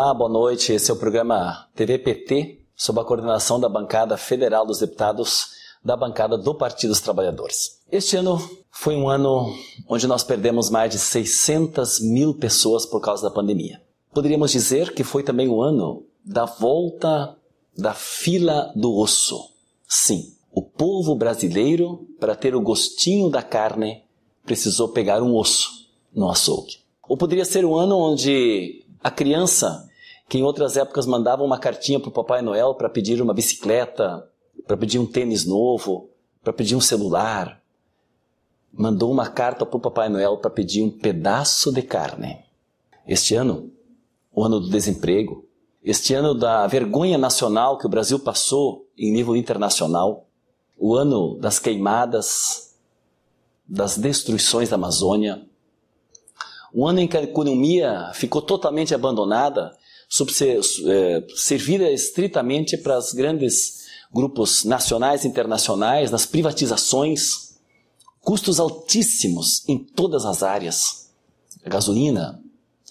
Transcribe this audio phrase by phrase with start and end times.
[0.00, 0.72] Olá, boa noite.
[0.72, 5.48] Esse é o programa TVPT, sob a coordenação da bancada federal dos deputados
[5.84, 7.80] da bancada do Partido dos Trabalhadores.
[7.90, 8.38] Este ano
[8.70, 9.52] foi um ano
[9.88, 13.82] onde nós perdemos mais de 600 mil pessoas por causa da pandemia.
[14.14, 17.36] Poderíamos dizer que foi também o ano da volta
[17.76, 19.50] da fila do osso.
[19.88, 24.04] Sim, o povo brasileiro, para ter o gostinho da carne,
[24.46, 26.76] precisou pegar um osso no açougue.
[27.08, 29.87] Ou poderia ser um ano onde a criança,
[30.28, 34.28] que em outras épocas mandava uma cartinha para o Papai Noel para pedir uma bicicleta,
[34.66, 36.10] para pedir um tênis novo,
[36.42, 37.62] para pedir um celular,
[38.72, 42.44] mandou uma carta para o Papai Noel para pedir um pedaço de carne.
[43.06, 43.72] Este ano,
[44.32, 45.46] o ano do desemprego,
[45.82, 50.26] este ano da vergonha nacional que o Brasil passou em nível internacional,
[50.76, 52.76] o ano das queimadas,
[53.66, 55.46] das destruições da Amazônia,
[56.72, 59.74] o ano em que a economia ficou totalmente abandonada,
[60.86, 67.58] é, servida estritamente para os grandes grupos nacionais e internacionais, nas privatizações,
[68.20, 71.10] custos altíssimos em todas as áreas.
[71.64, 72.42] Gasolina,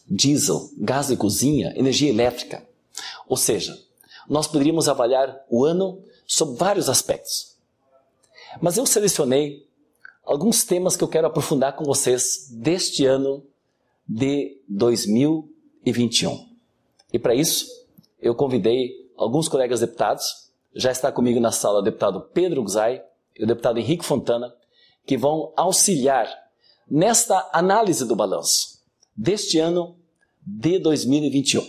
[0.10, 2.66] diesel, gás de cozinha, energia elétrica.
[3.28, 3.78] Ou seja,
[4.30, 7.56] nós poderíamos avaliar o ano sob vários aspectos.
[8.62, 9.68] Mas eu selecionei
[10.24, 13.44] alguns temas que eu quero aprofundar com vocês deste ano
[14.08, 16.47] de 2021.
[17.18, 17.66] E para isso,
[18.22, 23.02] eu convidei alguns colegas deputados, já está comigo na sala o deputado Pedro Guzai
[23.36, 24.54] e o deputado Henrique Fontana,
[25.04, 26.30] que vão auxiliar
[26.88, 28.84] nesta análise do balanço
[29.16, 29.96] deste ano
[30.46, 31.66] de 2021.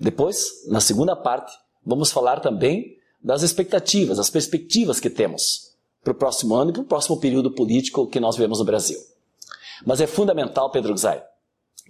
[0.00, 6.16] Depois, na segunda parte, vamos falar também das expectativas, das perspectivas que temos para o
[6.16, 8.98] próximo ano e para o próximo período político que nós vivemos no Brasil.
[9.86, 11.22] Mas é fundamental, Pedro Gzai,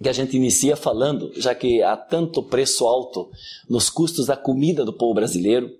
[0.01, 3.29] que a gente inicia falando, já que há tanto preço alto
[3.69, 5.71] nos custos da comida do povo brasileiro,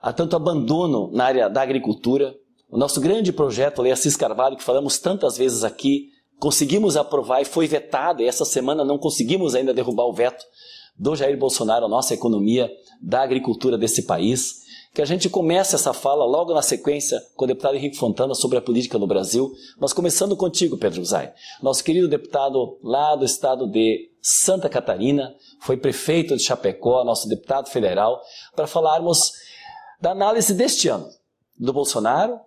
[0.00, 2.34] há tanto abandono na área da agricultura.
[2.70, 7.44] O nosso grande projeto, Lei Assis Carvalho, que falamos tantas vezes aqui, conseguimos aprovar e
[7.46, 10.44] foi vetado, e essa semana não conseguimos ainda derrubar o veto
[10.96, 14.60] do Jair Bolsonaro, a nossa economia, da agricultura desse país
[14.92, 18.58] que a gente comece essa fala logo na sequência com o deputado Henrique Fontana sobre
[18.58, 21.30] a política no Brasil, mas começando contigo, Pedro Zay.
[21.62, 27.68] Nosso querido deputado lá do estado de Santa Catarina, foi prefeito de Chapecó, nosso deputado
[27.68, 28.20] federal,
[28.54, 29.32] para falarmos
[30.00, 31.08] da análise deste ano
[31.58, 32.40] do Bolsonaro,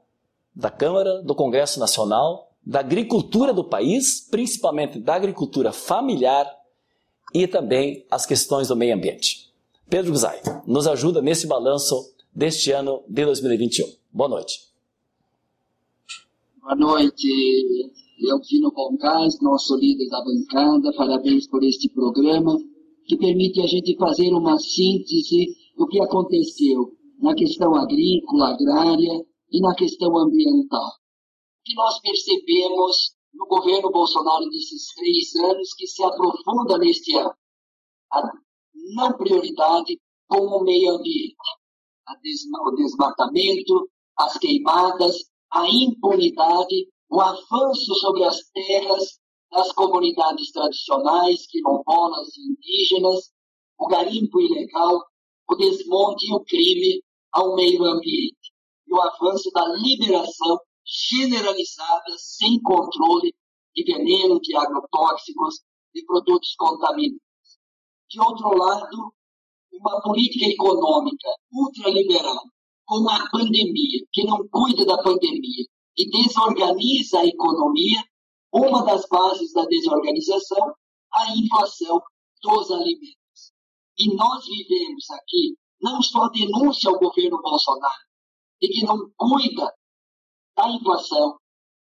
[0.55, 6.49] da Câmara, do Congresso Nacional, da agricultura do país, principalmente da agricultura familiar
[7.33, 9.51] e também as questões do meio ambiente.
[9.89, 13.85] Pedro Zay, nos ajuda nesse balanço deste ano de 2021.
[14.11, 14.73] Boa noite.
[16.61, 17.27] Boa noite,
[18.19, 20.93] Elvino Boncaz, nosso líder da bancada.
[20.95, 22.57] Parabéns por este programa
[23.05, 29.61] que permite a gente fazer uma síntese do que aconteceu na questão agrícola, agrária e
[29.61, 30.87] na questão ambiental.
[30.87, 37.33] O que nós percebemos no governo Bolsonaro desses três anos que se aprofunda neste ano?
[38.11, 38.31] A
[38.95, 41.35] não prioridade com o meio ambiente
[42.65, 45.15] o desmatamento, as queimadas,
[45.51, 49.19] a impunidade, o avanço sobre as terras
[49.51, 53.31] das comunidades tradicionais, quilombolas e indígenas,
[53.77, 54.99] o garimpo ilegal,
[55.47, 58.51] o desmonte e o crime ao meio ambiente,
[58.87, 63.33] e o avanço da liberação generalizada, sem controle,
[63.75, 65.61] de veneno, de agrotóxicos,
[65.93, 67.21] de produtos contaminantes.
[68.09, 69.13] De outro lado,
[69.79, 72.43] uma política econômica ultraliberal
[72.85, 75.65] com a pandemia, que não cuida da pandemia
[75.97, 78.03] e desorganiza a economia,
[78.51, 80.73] uma das bases da desorganização,
[81.13, 82.01] a inflação
[82.41, 83.53] dos alimentos.
[83.97, 88.03] E nós vivemos aqui não só denúncia ao governo Bolsonaro,
[88.61, 89.71] de que não cuida
[90.55, 91.37] da inflação,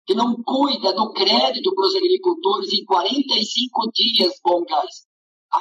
[0.05, 5.06] que não cuida do crédito para os agricultores em 45 dias, bom gás,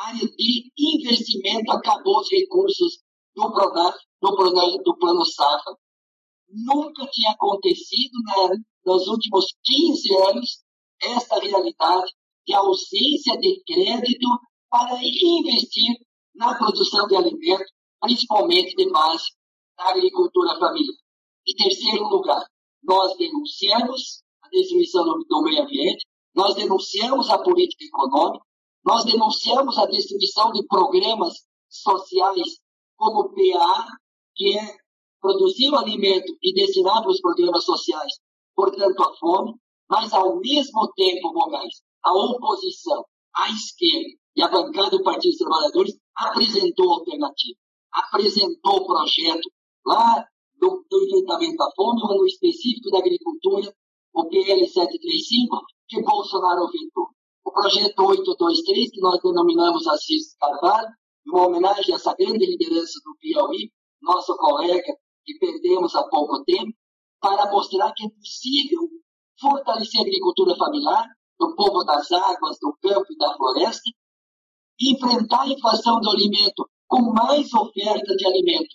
[0.05, 2.99] área de investimento acabou os recursos
[3.35, 5.75] do, Pronaf, do, plano, do plano Safra.
[6.49, 10.65] Nunca tinha acontecido né, nos últimos 15 anos
[11.03, 12.13] esta realidade
[12.47, 14.29] de ausência de crédito
[14.71, 15.97] para investir
[16.35, 17.71] na produção de alimentos,
[18.01, 19.25] principalmente de base
[19.77, 20.97] da agricultura familiar.
[21.47, 22.45] Em terceiro lugar,
[22.83, 28.45] nós denunciamos a destruição do meio ambiente, nós denunciamos a política econômica,
[28.87, 31.35] nós denunciamos a destruição de programas
[31.69, 32.61] sociais
[32.97, 33.85] como o PA,
[34.37, 34.77] que é
[35.21, 38.13] produzir o alimento e destinar para os programas sociais,
[38.55, 39.55] portanto, a fome,
[39.91, 43.05] mas ao mesmo tempo, Moraes, a oposição,
[43.35, 47.59] a esquerda E a bancada do Partido dos Trabalhadores apresentou alternativa,
[47.93, 49.51] apresentou projeto
[49.85, 50.25] lá
[50.61, 53.75] do, do enfrentamento à fome, ou no específico da agricultura,
[54.15, 57.16] o PL 735, que Bolsonaro vetou.
[57.47, 60.89] O projeto 823, que nós denominamos Assis Carvalho,
[61.29, 63.71] uma homenagem a essa grande liderança do Piauí,
[64.03, 64.93] nosso colega
[65.25, 66.77] que perdemos há pouco tempo,
[67.21, 68.81] para mostrar que é possível
[69.41, 71.07] fortalecer a agricultura familiar,
[71.39, 73.91] do povo das águas, do campo e da floresta,
[74.81, 78.75] enfrentar a inflação do alimento com mais oferta de alimento.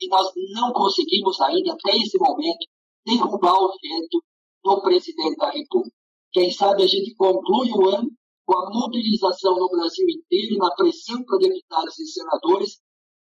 [0.00, 2.66] E nós não conseguimos ainda, até esse momento,
[3.04, 4.24] derrubar o veto
[4.64, 6.05] do presidente da República.
[6.36, 8.10] Quem sabe a gente conclui o ano
[8.44, 12.78] com a mobilização no Brasil inteiro, na pressão para deputados e senadores,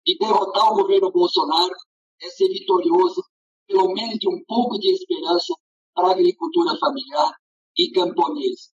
[0.06, 1.74] e derrotar o governo Bolsonaro
[2.22, 3.20] é ser vitorioso,
[3.66, 5.52] pelo menos de um pouco de esperança
[5.92, 7.34] para a agricultura familiar
[7.76, 8.70] e camponesa.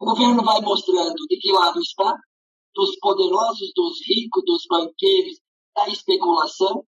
[0.00, 2.12] O governo vai mostrando de que lado está,
[2.74, 5.38] dos poderosos, dos ricos, dos banqueiros,
[5.76, 6.84] da especulação,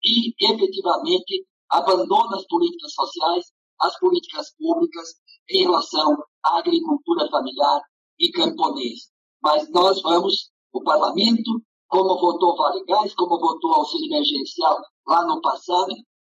[0.00, 3.46] e efetivamente abandona as políticas sociais,
[3.80, 5.20] as políticas públicas
[5.52, 7.80] em relação à agricultura familiar
[8.18, 9.06] e camponesa.
[9.42, 11.50] Mas nós vamos, o parlamento,
[11.88, 15.94] como votou Vale Gás, como votou auxílio emergencial lá no passado,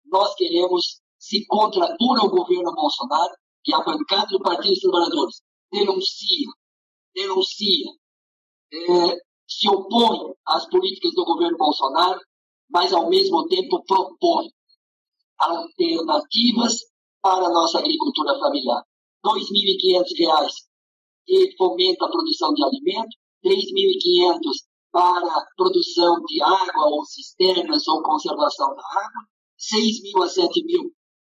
[0.06, 3.34] nós queremos se contrapor ao governo Bolsonaro
[3.66, 6.48] e a bancada do Partido dos Trabalhadores denuncia,
[7.14, 7.90] denuncia,
[8.72, 9.16] é,
[9.48, 12.20] se opõe às políticas do governo Bolsonaro,
[12.70, 14.48] mas ao mesmo tempo propõe
[15.38, 16.78] alternativas
[17.22, 18.82] para a nossa agricultura familiar.
[19.24, 20.52] R$ 2.500
[21.26, 24.38] que fomenta a produção de alimento, R$ 3.500
[24.92, 29.22] para produção de água ou cisternas ou conservação da água,
[29.56, 30.92] 6 mil a 7 mil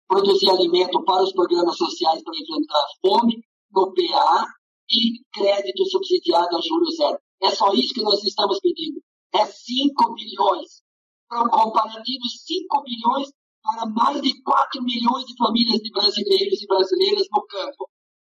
[0.08, 3.42] produzir alimento para os programas sociais para enfrentar a fome
[3.72, 4.46] no PA
[4.90, 7.18] e crédito subsidiado a juros zero.
[7.42, 9.00] É só isso que nós estamos pedindo.
[9.34, 10.82] É 5 bilhões.
[11.28, 13.28] Para um comparativo, 5 bilhões
[13.64, 17.88] para mais de 4 milhões de famílias de brasileiros e brasileiras no campo.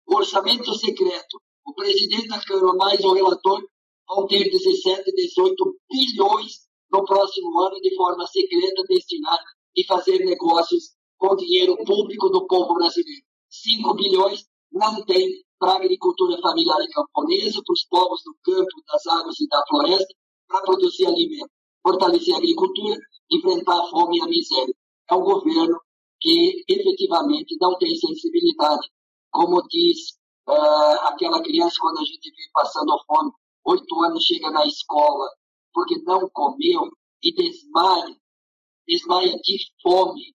[0.05, 1.41] Orçamento secreto.
[1.65, 3.59] O presidente da Câmara mais o relator
[4.07, 9.43] vão ter 17, 18 bilhões no próximo ano de forma secreta destinada
[9.75, 13.23] e fazer negócios com dinheiro público do povo brasileiro.
[13.49, 18.83] 5 bilhões não tem para a agricultura familiar e camponesa, para os povos do campo,
[18.87, 20.13] das águas e da floresta,
[20.47, 21.49] para produzir alimento,
[21.81, 22.99] fortalecer a agricultura,
[23.31, 24.75] enfrentar a fome e a miséria.
[25.09, 25.79] É um governo
[26.19, 28.87] que efetivamente não tem sensibilidade.
[29.31, 30.17] Como diz
[30.47, 33.31] uh, aquela criança quando a gente vê passando fome,
[33.65, 35.29] oito anos chega na escola
[35.73, 36.89] porque não comeu
[37.21, 38.15] e desmaia,
[38.87, 40.33] desmaia de fome.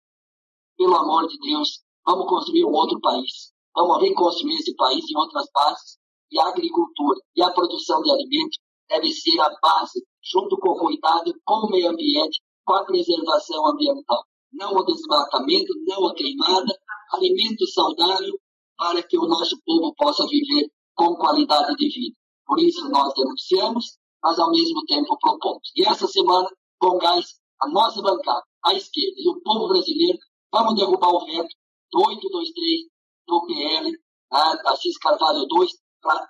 [0.77, 3.53] Pelo amor de Deus, vamos construir um outro país.
[3.75, 5.97] Vamos reconstruir esse país em outras bases.
[6.31, 8.57] E a agricultura e a produção de alimentos
[8.89, 13.67] deve ser a base, junto com o cuidado com o meio ambiente, com a preservação
[13.67, 14.23] ambiental.
[14.55, 16.79] Não o desmatamento, não a queimada,
[17.13, 18.39] alimento saudável
[18.77, 22.15] para que o nosso povo possa viver com qualidade de vida.
[22.45, 25.71] Por isso nós denunciamos, mas ao mesmo tempo propomos.
[25.75, 26.47] E essa semana,
[26.79, 27.25] com gás,
[27.61, 30.17] a nossa bancada, a esquerda e o povo brasileiro,
[30.51, 31.55] vamos derrubar o veto
[31.91, 32.95] do 823
[33.27, 33.99] do PL,
[34.31, 35.71] a Assis Carvalho 2,
[36.01, 36.29] para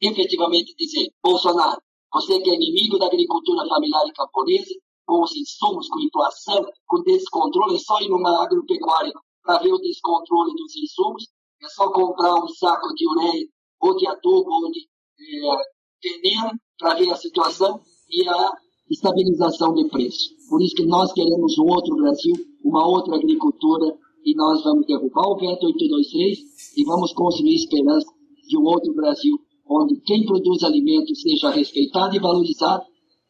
[0.00, 1.80] efetivamente dizer, Bolsonaro,
[2.12, 4.74] você que é inimigo da agricultura familiar e camponesa,
[5.10, 9.12] com os insumos, com inflação, com descontrole, é só ir numa agropecuária
[9.42, 11.24] para ver o descontrole dos insumos,
[11.60, 13.46] é só comprar um saco de ureia,
[13.82, 15.56] ou de adubo, ou de é,
[16.00, 18.52] veneno, para ver a situação e a
[18.88, 20.30] estabilização de preço.
[20.48, 23.92] Por isso que nós queremos um outro Brasil, uma outra agricultura
[24.24, 26.38] e nós vamos derrubar o veto 823
[26.76, 28.06] e vamos construir esperança
[28.48, 29.36] de um outro Brasil
[29.68, 32.84] onde quem produz alimento seja respeitado e valorizado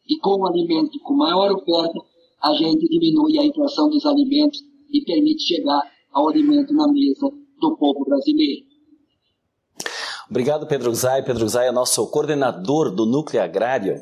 [0.07, 1.99] e com o alimento com maior oferta
[2.41, 4.59] a gente diminui a inflação dos alimentos
[4.91, 5.81] e permite chegar
[6.11, 7.29] ao alimento na mesa
[7.59, 8.65] do povo brasileiro.
[10.29, 11.23] Obrigado, Pedro Zay.
[11.23, 14.01] Pedro Zay é nosso coordenador do Núcleo Agrário.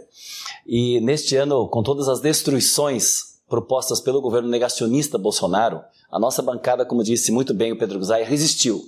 [0.65, 6.85] E neste ano, com todas as destruições propostas pelo governo negacionista Bolsonaro, a nossa bancada,
[6.85, 8.79] como disse muito bem o Pedro Guzai, resistiu,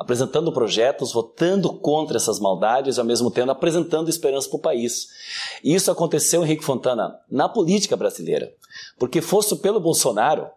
[0.00, 5.08] apresentando projetos, votando contra essas maldades e ao mesmo tempo apresentando esperança para o país.
[5.62, 8.50] E isso aconteceu, Henrique Fontana, na política brasileira.
[8.98, 10.48] Porque fosse pelo Bolsonaro,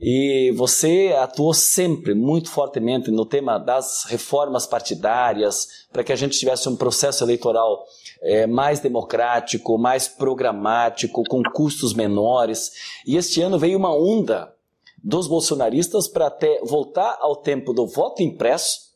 [0.00, 6.38] e você atuou sempre muito fortemente no tema das reformas partidárias, para que a gente
[6.38, 7.84] tivesse um processo eleitoral
[8.22, 12.70] é, mais democrático, mais programático, com custos menores.
[13.04, 14.54] E este ano veio uma onda
[15.02, 18.90] dos bolsonaristas para até voltar ao tempo do voto impresso,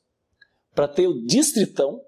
[0.75, 2.00] para ter o distritão,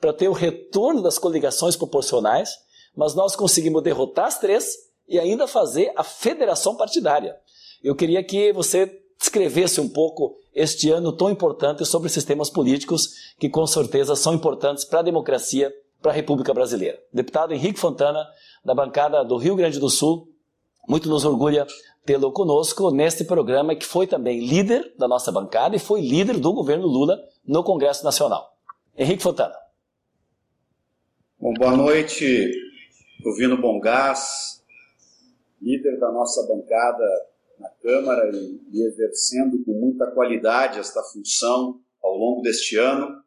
[0.00, 2.50] para ter o retorno das coligações proporcionais,
[2.96, 4.76] mas nós conseguimos derrotar as três
[5.08, 7.36] e ainda fazer a federação partidária.
[7.82, 13.48] Eu queria que você descrevesse um pouco este ano tão importante sobre sistemas políticos que
[13.48, 16.98] com certeza são importantes para a democracia, para a República Brasileira.
[17.12, 18.26] Deputado Henrique Fontana,
[18.64, 20.28] da bancada do Rio Grande do Sul,
[20.88, 21.66] muito nos orgulha
[22.04, 26.52] tê-lo conosco neste programa que foi também líder da nossa bancada e foi líder do
[26.52, 28.54] governo Lula no Congresso Nacional.
[28.96, 29.54] Henrique Fontana.
[31.38, 32.50] Bom, boa noite,
[33.24, 34.62] Ruvino Bongás,
[35.60, 37.04] líder da nossa bancada
[37.58, 43.22] na Câmara e, e exercendo com muita qualidade esta função ao longo deste ano.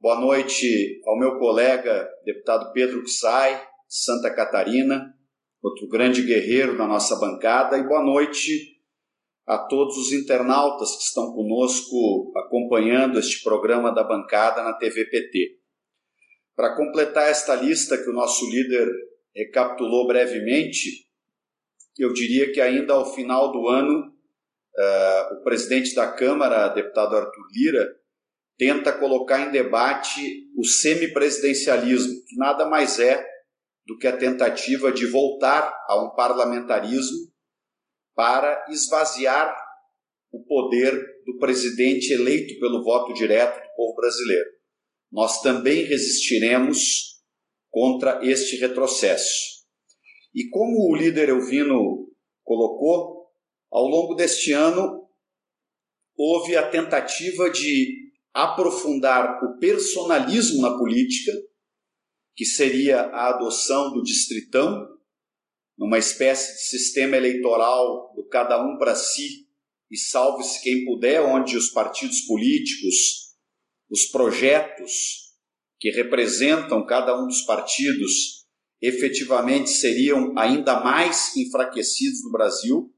[0.00, 5.07] Boa noite ao meu colega, deputado Pedro Xai, Santa Catarina,
[5.62, 8.78] outro grande guerreiro da nossa bancada, e boa noite
[9.46, 15.58] a todos os internautas que estão conosco acompanhando este programa da bancada na TV PT.
[16.54, 18.88] Para completar esta lista que o nosso líder
[19.34, 21.08] recapitulou brevemente,
[21.98, 27.46] eu diria que ainda ao final do ano, uh, o presidente da Câmara, deputado Arthur
[27.52, 27.88] Lira,
[28.58, 33.24] tenta colocar em debate o semipresidencialismo, que nada mais é
[33.88, 37.32] do que a tentativa de voltar a um parlamentarismo
[38.14, 39.56] para esvaziar
[40.30, 40.92] o poder
[41.24, 44.50] do presidente eleito pelo voto direto do povo brasileiro.
[45.10, 47.18] Nós também resistiremos
[47.70, 49.64] contra este retrocesso.
[50.34, 52.10] E como o líder Elvino
[52.44, 53.30] colocou,
[53.72, 55.08] ao longo deste ano
[56.14, 61.32] houve a tentativa de aprofundar o personalismo na política,
[62.38, 64.86] que seria a adoção do distritão,
[65.76, 69.48] numa espécie de sistema eleitoral do cada um para si
[69.90, 73.34] e salve-se quem puder, onde os partidos políticos,
[73.90, 75.34] os projetos
[75.80, 78.46] que representam cada um dos partidos
[78.80, 82.94] efetivamente seriam ainda mais enfraquecidos no Brasil,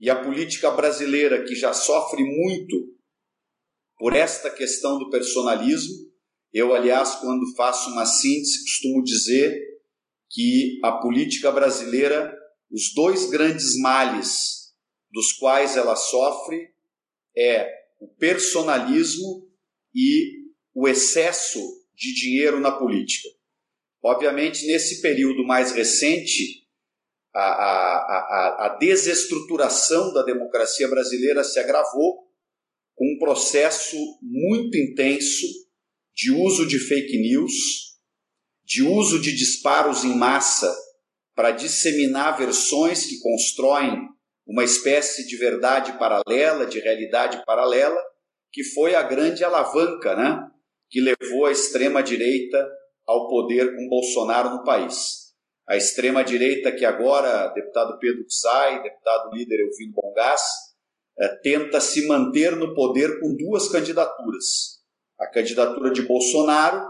[0.00, 2.98] e a política brasileira, que já sofre muito
[3.96, 6.09] por esta questão do personalismo,
[6.52, 9.56] eu, aliás, quando faço uma síntese, costumo dizer
[10.28, 12.36] que a política brasileira,
[12.70, 14.74] os dois grandes males
[15.10, 16.70] dos quais ela sofre
[17.36, 17.68] é
[18.00, 19.48] o personalismo
[19.94, 20.40] e
[20.74, 21.60] o excesso
[21.94, 23.28] de dinheiro na política.
[24.02, 26.66] Obviamente, nesse período mais recente,
[27.34, 32.28] a, a, a, a desestruturação da democracia brasileira se agravou
[32.94, 35.46] com um processo muito intenso
[36.20, 37.54] de uso de fake news,
[38.62, 40.70] de uso de disparos em massa
[41.34, 44.06] para disseminar versões que constroem
[44.46, 47.98] uma espécie de verdade paralela, de realidade paralela,
[48.52, 50.46] que foi a grande alavanca né,
[50.90, 52.70] que levou a extrema-direita
[53.06, 55.30] ao poder com Bolsonaro no país.
[55.66, 60.42] A extrema-direita, que agora, deputado Pedro Tsai, deputado líder Elvino Bongás,
[61.18, 64.79] é, tenta se manter no poder com duas candidaturas.
[65.20, 66.82] A candidatura de Bolsonaro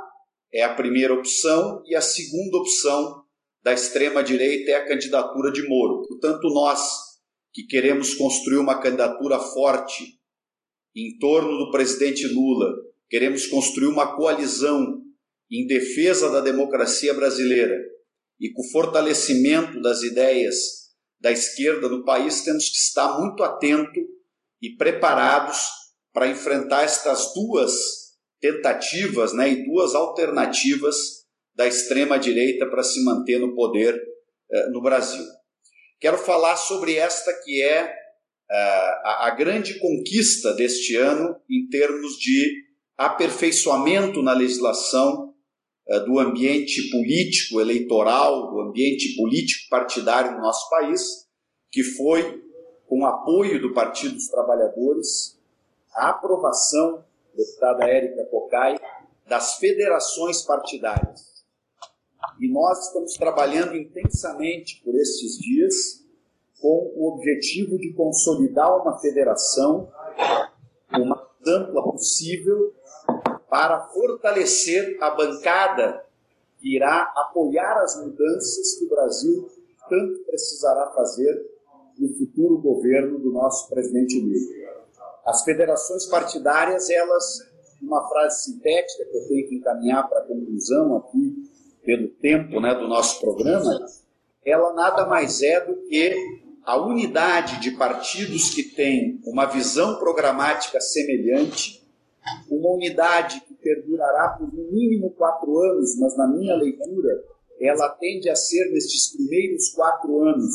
[0.53, 3.25] é a primeira opção e a segunda opção
[3.61, 6.07] da extrema-direita é a candidatura de Moro.
[6.07, 6.81] Portanto, nós
[7.53, 10.21] que queremos construir uma candidatura forte
[10.95, 12.73] em torno do presidente Lula,
[13.09, 15.03] queremos construir uma coalizão
[15.51, 17.77] em defesa da democracia brasileira
[18.41, 20.57] e com o fortalecimento das ideias
[21.21, 24.03] da esquerda no país, temos que estar muito atentos
[24.63, 25.59] e preparados
[26.13, 28.10] para enfrentar estas duas
[28.41, 34.01] tentativas né, e duas alternativas da extrema-direita para se manter no poder
[34.51, 35.25] eh, no Brasil.
[35.99, 37.95] Quero falar sobre esta que é
[38.51, 42.65] a, a grande conquista deste ano em termos de
[42.97, 45.35] aperfeiçoamento na legislação
[45.89, 51.27] eh, do ambiente político eleitoral, do ambiente político partidário no nosso país,
[51.71, 52.43] que foi,
[52.87, 55.39] com apoio do Partido dos Trabalhadores,
[55.95, 57.05] a aprovação,
[57.41, 58.79] deputada Érica Cocai,
[59.27, 61.45] das federações partidárias.
[62.39, 66.05] E nós estamos trabalhando intensamente por estes dias
[66.61, 69.91] com o objetivo de consolidar uma federação
[70.93, 72.75] o mais ampla possível
[73.49, 76.05] para fortalecer a bancada
[76.59, 79.51] que irá apoiar as mudanças que o Brasil
[79.89, 81.35] tanto precisará fazer
[81.99, 84.70] no futuro governo do nosso presidente Lula.
[85.31, 87.25] As federações partidárias, elas,
[87.81, 91.37] uma frase sintética que eu tenho que encaminhar para a conclusão aqui,
[91.85, 93.87] pelo tempo né, do nosso programa,
[94.45, 96.13] ela nada mais é do que
[96.65, 101.81] a unidade de partidos que têm uma visão programática semelhante
[102.51, 107.25] uma uma unidade que perdurará por no mínimo quatro anos, mas na minha leitura
[107.61, 110.55] ela tende a ser nestes primeiros quatro anos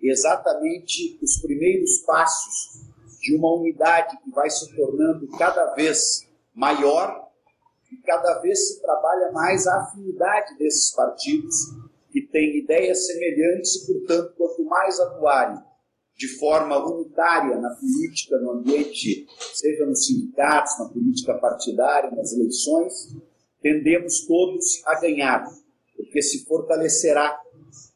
[0.00, 2.83] exatamente os primeiros passos
[3.24, 7.26] de uma unidade que vai se tornando cada vez maior
[7.90, 11.56] e cada vez se trabalha mais a afinidade desses partidos
[12.12, 15.58] que têm ideias semelhantes e, portanto, quanto mais atuarem
[16.16, 23.16] de forma unitária na política, no ambiente, seja nos sindicatos, na política partidária, nas eleições,
[23.62, 25.50] tendemos todos a ganhar,
[25.96, 27.40] porque se fortalecerá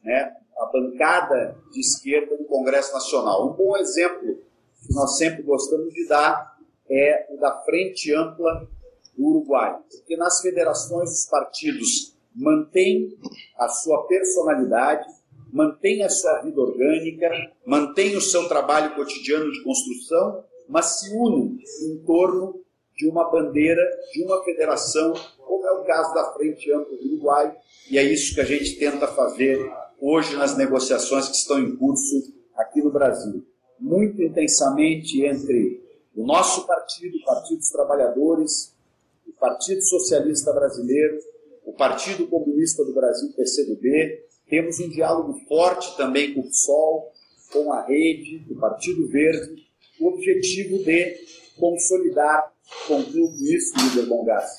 [0.03, 3.51] né, a bancada de esquerda no Congresso Nacional.
[3.51, 4.48] Um bom exemplo
[4.85, 6.57] que nós sempre gostamos de dar
[6.89, 8.67] é o da Frente Ampla
[9.15, 13.17] do Uruguai, porque nas federações os partidos mantêm
[13.57, 15.07] a sua personalidade,
[15.51, 17.29] mantém a sua vida orgânica,
[17.65, 22.61] mantém o seu trabalho cotidiano de construção, mas se unem em torno
[22.95, 23.81] de uma bandeira,
[24.13, 27.55] de uma federação, como é o caso da Frente Ampla do Uruguai,
[27.89, 29.59] e é isso que a gente tenta fazer
[29.99, 33.45] hoje nas negociações que estão em curso aqui no Brasil.
[33.79, 35.81] Muito intensamente entre
[36.15, 38.75] o nosso partido, o Partido dos Trabalhadores,
[39.27, 41.19] o Partido Socialista Brasileiro,
[41.65, 47.11] o Partido Comunista do Brasil, PCdoB, temos um diálogo forte também com o PSOL,
[47.53, 49.65] com a Rede, o Partido Verde,
[49.99, 51.15] o objetivo de
[51.57, 52.53] consolidar,
[52.87, 54.49] concluo isso, líder Bongas,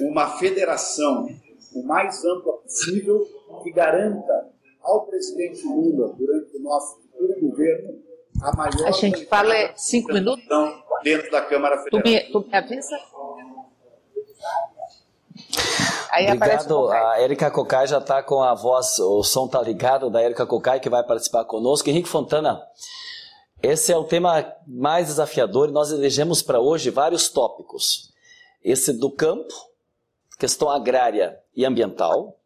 [0.00, 1.28] uma federação
[1.74, 3.26] o mais ampla possível
[3.62, 4.50] que garanta
[4.80, 8.02] ao presidente Lula, durante o nosso futuro governo,
[8.42, 8.86] a maior.
[8.86, 10.44] A gente fala é cinco minutos?
[11.02, 12.02] Dentro da Câmara Federal.
[12.02, 12.96] Tu me, tu me avisa?
[16.10, 16.90] Aí Obrigado.
[16.90, 20.80] A Erika Cocai já está com a voz, o som está ligado da Erika Cocai,
[20.80, 21.88] que vai participar conosco.
[21.88, 22.60] Henrique Fontana,
[23.62, 28.10] esse é o tema mais desafiador e nós elegemos para hoje vários tópicos.
[28.62, 29.54] Esse do campo,
[30.38, 32.39] questão agrária e ambiental.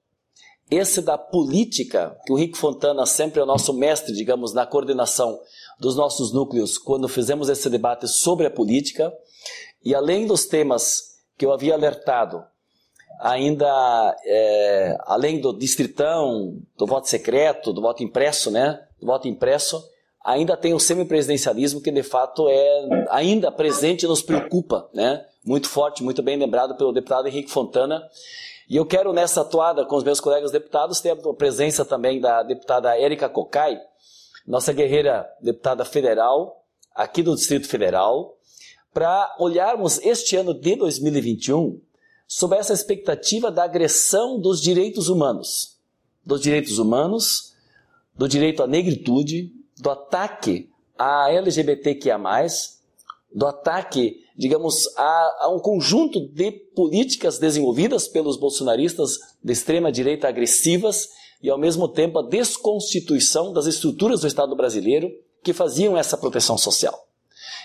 [0.74, 5.38] Esse da política, que o Henrique Fontana sempre é o nosso mestre, digamos, na coordenação
[5.78, 9.12] dos nossos núcleos, quando fizemos esse debate sobre a política.
[9.84, 12.42] E além dos temas que eu havia alertado,
[13.20, 18.80] ainda é, além do distritão, do voto secreto, do voto impresso, né?
[19.00, 19.82] Do voto impresso,
[20.24, 25.24] ainda tem o semipresidencialismo que de fato é ainda presente e nos preocupa, né?
[25.44, 28.02] Muito forte, muito bem lembrado pelo deputado Henrique Fontana.
[28.68, 32.42] E eu quero nessa atuada com os meus colegas deputados ter a presença também da
[32.42, 33.78] deputada Érica Cocai,
[34.46, 38.36] nossa guerreira deputada federal, aqui do Distrito Federal,
[38.92, 41.80] para olharmos este ano de 2021
[42.26, 45.76] sobre essa expectativa da agressão dos direitos humanos,
[46.24, 47.54] dos direitos humanos,
[48.16, 52.18] do direito à negritude, do ataque à LGBTQIA+,
[53.34, 60.28] do ataque, digamos, a, a, um conjunto de políticas desenvolvidas pelos bolsonaristas de extrema direita
[60.28, 61.08] agressivas
[61.42, 65.10] e, ao mesmo tempo, a desconstituição das estruturas do Estado brasileiro
[65.42, 67.06] que faziam essa proteção social.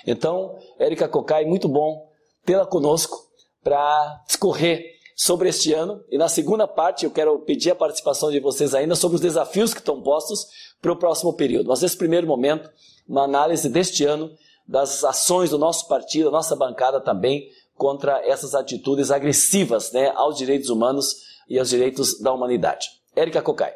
[0.06, 2.10] Então, Érica Cocai, muito bom
[2.46, 3.28] tê-la conosco
[3.64, 6.04] para discorrer sobre este ano.
[6.10, 9.74] E na segunda parte eu quero pedir a participação de vocês ainda sobre os desafios
[9.74, 10.48] que estão postos
[10.82, 11.68] para o próximo período.
[11.68, 12.70] Mas nesse primeiro momento,
[13.08, 14.32] uma análise deste ano,
[14.70, 20.38] das ações do nosso partido, da nossa bancada também, contra essas atitudes agressivas né, aos
[20.38, 21.16] direitos humanos
[21.50, 22.88] e aos direitos da humanidade.
[23.16, 23.74] Érica Cocai.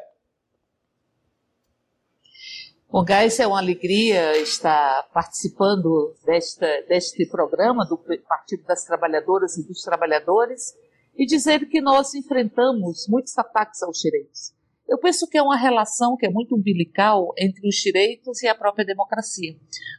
[2.88, 9.66] Bom, Gás, é uma alegria estar participando desta, deste programa do Partido das Trabalhadoras e
[9.66, 10.76] dos Trabalhadores
[11.16, 14.54] e dizer que nós enfrentamos muitos ataques aos direitos.
[14.86, 18.54] Eu penso que é uma relação que é muito umbilical entre os direitos e a
[18.54, 19.56] própria democracia.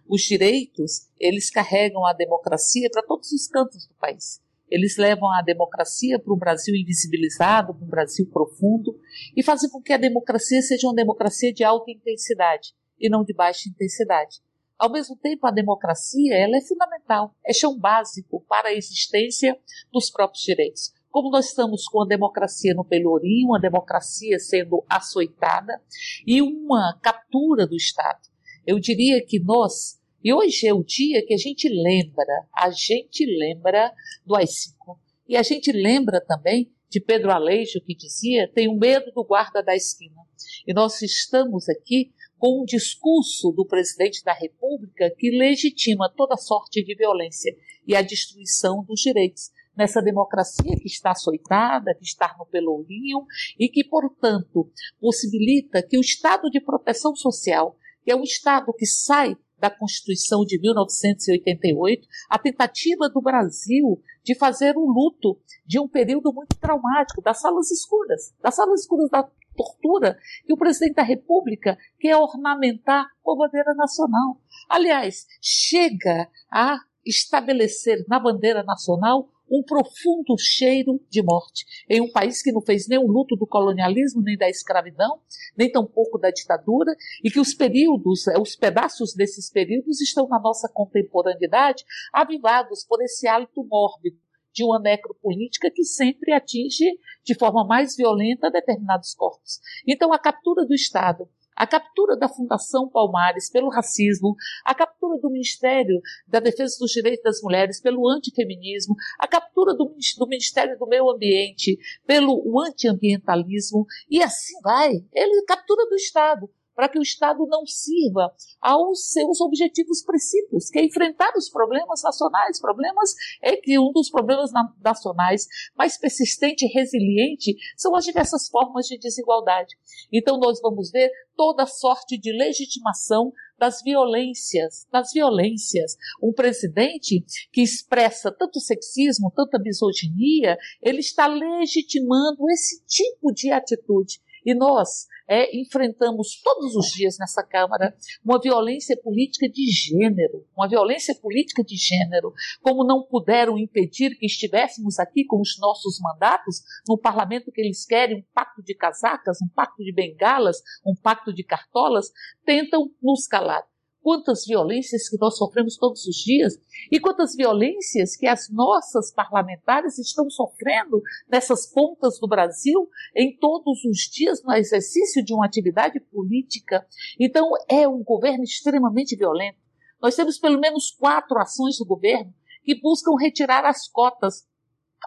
[0.08, 4.40] Os direitos, eles carregam a democracia para todos os cantos do país.
[4.70, 9.00] Eles levam a democracia para um Brasil invisibilizado, para um Brasil profundo,
[9.36, 13.34] e fazem com que a democracia seja uma democracia de alta intensidade e não de
[13.34, 14.40] baixa intensidade.
[14.78, 19.58] Ao mesmo tempo, a democracia ela é fundamental, é chão básico para a existência
[19.92, 20.94] dos próprios direitos.
[21.16, 25.82] Como nós estamos com a democracia no pelourinho, uma democracia sendo açoitada
[26.28, 28.20] e uma captura do Estado.
[28.68, 33.26] Eu diria que nós, e hoje é o dia que a gente lembra, a gente
[33.26, 33.94] lembra
[34.26, 35.00] do AI-5.
[35.26, 39.74] E a gente lembra também de Pedro Aleixo que dizia: tenho medo do guarda da
[39.74, 40.22] esquina.
[40.68, 46.84] E nós estamos aqui com um discurso do presidente da República que legitima toda sorte
[46.84, 47.56] de violência
[47.88, 53.26] e a destruição dos direitos nessa democracia que está açoitada, que está no pelourinho
[53.60, 58.86] e que, portanto, possibilita que o Estado de proteção social, que é um Estado que
[58.86, 65.88] sai da Constituição de 1988, a tentativa do Brasil de fazer um luto de um
[65.88, 69.24] período muito traumático, das salas escuras, das salas escuras da
[69.56, 74.42] tortura, que o presidente da República quer ornamentar com a bandeira nacional.
[74.70, 82.42] Aliás, chega a estabelecer na bandeira nacional um profundo cheiro de morte em um país
[82.42, 85.20] que não fez nem o luto do colonialismo, nem da escravidão,
[85.58, 90.40] nem tampouco da ditadura, e que os períodos, eh, os pedaços desses períodos estão na
[90.40, 94.18] nossa contemporaneidade avivados por esse hálito mórbido
[94.54, 96.86] de uma necropolítica que sempre atinge
[97.24, 99.60] de forma mais violenta determinados corpos.
[99.86, 105.30] Então, a captura do Estado a captura da Fundação Palmares pelo racismo, a captura do
[105.30, 110.88] Ministério da Defesa dos Direitos das Mulheres pelo antifeminismo, a captura do, do Ministério do
[110.88, 115.04] Meio Ambiente pelo antiambientalismo, e assim vai.
[115.14, 120.80] Ele captura do Estado para que o Estado não sirva aos seus objetivos princípios, que
[120.80, 122.60] é enfrentar os problemas nacionais.
[122.60, 124.52] Problemas é que um dos problemas
[124.84, 129.76] nacionais mais persistente e resiliente são as diversas formas de desigualdade.
[130.12, 135.96] Então nós vamos ver toda sorte de legitimação das violências, das violências.
[136.22, 144.20] Um presidente que expressa tanto sexismo, tanta misoginia, ele está legitimando esse tipo de atitude.
[144.46, 150.68] E nós é, enfrentamos todos os dias nessa Câmara uma violência política de gênero, uma
[150.68, 156.62] violência política de gênero, como não puderam impedir que estivéssemos aqui com os nossos mandatos
[156.88, 161.34] no parlamento que eles querem, um pacto de casacas, um pacto de bengalas, um pacto
[161.34, 162.12] de cartolas,
[162.46, 163.64] tentam nos calar
[164.06, 166.54] quantas violências que nós sofremos todos os dias
[166.92, 173.84] e quantas violências que as nossas parlamentares estão sofrendo nessas pontas do Brasil em todos
[173.84, 176.86] os dias no exercício de uma atividade política.
[177.20, 179.58] Então, é um governo extremamente violento.
[180.00, 182.32] Nós temos pelo menos quatro ações do governo
[182.64, 184.48] que buscam retirar as cotas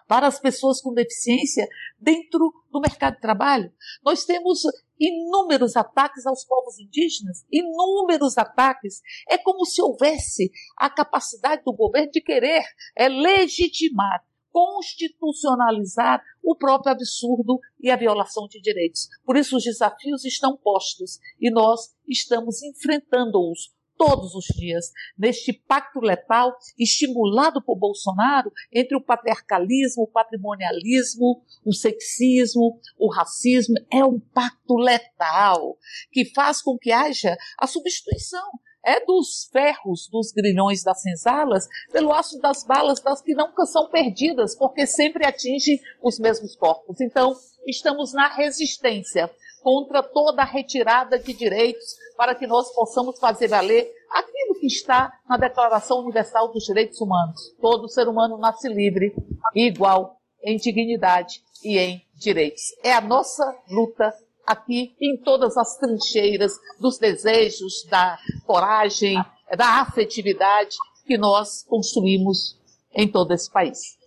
[0.09, 1.65] para as pessoas com deficiência
[1.97, 3.71] dentro do mercado de trabalho.
[4.03, 4.59] Nós temos
[4.99, 9.01] inúmeros ataques aos povos indígenas, inúmeros ataques.
[9.27, 12.63] É como se houvesse a capacidade do governo de querer
[12.95, 19.07] é, legitimar, constitucionalizar o próprio absurdo e a violação de direitos.
[19.23, 25.99] Por isso, os desafios estão postos e nós estamos enfrentando-os todos os dias neste pacto
[25.99, 33.75] letal estimulado por Bolsonaro entre o patriarcalismo, o patrimonialismo, o sexismo, o racismo.
[33.91, 35.77] É um pacto letal
[36.13, 38.49] que faz com que haja a substituição
[38.85, 43.89] é dos ferros dos grilhões das senzalas pelo aço das balas das que nunca são
[43.89, 47.01] perdidas, porque sempre atinge os mesmos corpos.
[47.01, 47.35] Então,
[47.67, 49.29] estamos na resistência
[49.61, 55.11] contra toda a retirada de direitos para que nós possamos fazer valer aquilo que está
[55.27, 57.53] na Declaração Universal dos Direitos Humanos.
[57.61, 59.13] Todo ser humano nasce livre
[59.55, 62.63] e igual em dignidade e em direitos.
[62.83, 64.13] É a nossa luta
[64.45, 69.15] aqui em todas as trincheiras dos desejos, da coragem,
[69.55, 72.57] da afetividade que nós construímos
[72.93, 73.97] em todo esse país.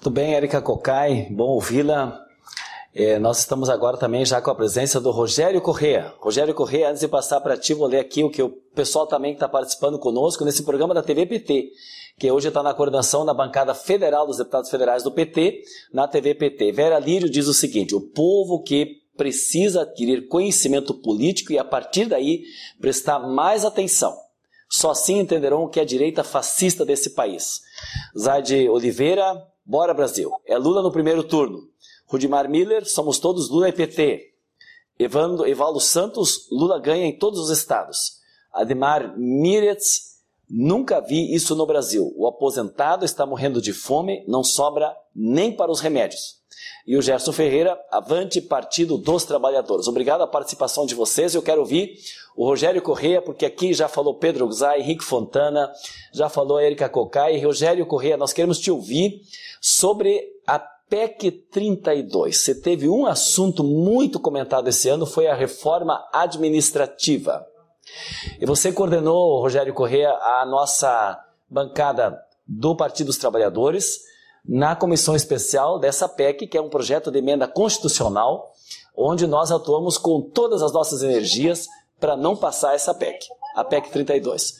[0.00, 2.27] Tudo bem, Érica Cocai, bom ouvi-la.
[2.94, 6.14] É, nós estamos agora também já com a presença do Rogério Correa.
[6.18, 9.34] Rogério Correa, antes de passar para ti, vou ler aqui o que o pessoal também
[9.34, 11.70] está participando conosco nesse programa da TV PT,
[12.18, 16.34] que hoje está na coordenação da bancada federal dos deputados federais do PT, na TV
[16.34, 16.72] PT.
[16.72, 22.06] Vera Lírio diz o seguinte: o povo que precisa adquirir conhecimento político e, a partir
[22.06, 22.44] daí,
[22.80, 24.16] prestar mais atenção.
[24.70, 27.60] Só assim entenderão o que é a direita fascista desse país.
[28.16, 30.30] Zaide Oliveira, bora Brasil.
[30.46, 31.68] É Lula no primeiro turno.
[32.08, 34.32] Rudimar Miller, somos todos Lula e PT.
[34.98, 38.18] Evando, Evaldo Santos, Lula ganha em todos os estados.
[38.52, 40.16] Ademar Miretz,
[40.48, 42.12] nunca vi isso no Brasil.
[42.16, 46.38] O aposentado está morrendo de fome, não sobra nem para os remédios.
[46.86, 49.86] E o Gerson Ferreira, avante Partido dos Trabalhadores.
[49.86, 51.34] Obrigado a participação de vocês.
[51.34, 51.94] Eu quero ouvir
[52.34, 55.70] o Rogério Correia, porque aqui já falou Pedro Gzai, Henrique Fontana,
[56.12, 57.38] já falou Erika Cocai.
[57.38, 59.20] Rogério Correia, nós queremos te ouvir
[59.60, 62.36] sobre a PEC 32.
[62.36, 67.46] Você teve um assunto muito comentado esse ano, foi a reforma administrativa.
[68.40, 74.00] E você coordenou, Rogério Corrêa, a nossa bancada do Partido dos Trabalhadores
[74.44, 78.52] na comissão especial dessa PEC, que é um projeto de emenda constitucional,
[78.96, 81.68] onde nós atuamos com todas as nossas energias
[82.00, 84.56] para não passar essa PEC, a PEC 32.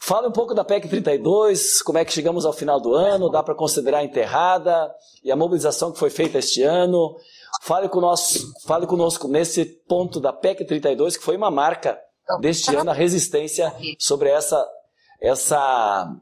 [0.00, 3.42] Fala um pouco da PEC 32, como é que chegamos ao final do ano, dá
[3.42, 7.16] para considerar enterrada e a mobilização que foi feita este ano.
[7.62, 11.98] Fale conosco, fale conosco nesse ponto da PEC 32, que foi uma marca
[12.40, 14.64] deste ano, a resistência sobre essa,
[15.20, 16.14] essa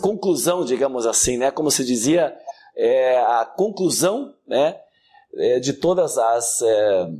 [0.00, 1.50] conclusão, digamos assim, né?
[1.50, 2.34] Como se dizia,
[2.76, 4.78] é, a conclusão né,
[5.34, 7.10] é, de todas as é,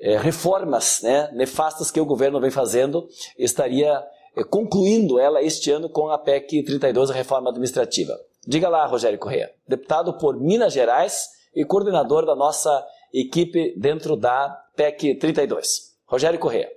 [0.00, 3.08] é, reformas né, nefastas que o governo vem fazendo,
[3.38, 4.04] estaria
[4.50, 8.14] concluindo ela este ano com a PEC 32, a reforma administrativa.
[8.46, 14.48] Diga lá, Rogério Correia, deputado por Minas Gerais e coordenador da nossa equipe dentro da
[14.76, 15.96] PEC 32.
[16.06, 16.70] Rogério Correia.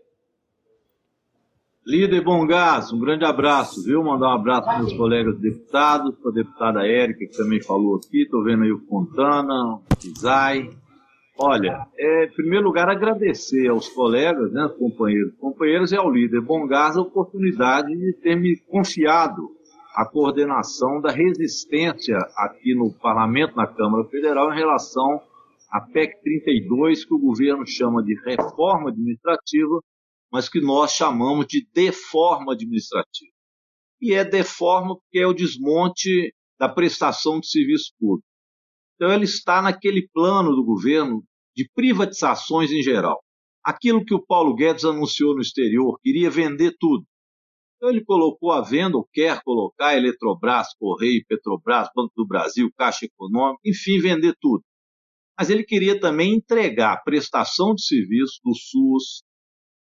[1.85, 4.03] Líder Bom Gás, um grande abraço, viu?
[4.03, 8.23] Mandar um abraço para meus colegas deputados, para a deputada Érica, que também falou aqui,
[8.23, 10.69] estou vendo aí o Fontana, o Zay.
[11.43, 16.67] Olha, é, em primeiro lugar, agradecer aos colegas, né, companheiros, companheiros e ao líder Bom
[16.67, 19.49] Gás a oportunidade de ter me confiado
[19.95, 25.19] a coordenação da resistência aqui no Parlamento, na Câmara Federal, em relação
[25.71, 29.81] à PEC 32, que o governo chama de reforma administrativa,
[30.31, 33.31] mas que nós chamamos de deforma administrativa.
[33.99, 38.27] E é deforma porque é o desmonte da prestação de serviço público.
[38.93, 41.23] Então, ele está naquele plano do governo
[41.55, 43.21] de privatizações em geral.
[43.63, 47.05] Aquilo que o Paulo Guedes anunciou no exterior, queria vender tudo.
[47.77, 53.05] Então, ele colocou à venda, ou quer colocar, Eletrobras, Correio, Petrobras, Banco do Brasil, Caixa
[53.05, 54.63] Econômica, enfim, vender tudo.
[55.37, 59.23] Mas ele queria também entregar a prestação de serviço do SUS,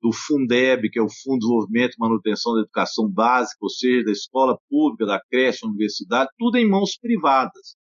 [0.03, 4.05] do Fundeb, que é o Fundo de Desenvolvimento e Manutenção da Educação Básica, ou seja,
[4.05, 7.77] da escola pública, da creche, da universidade, tudo em mãos privadas.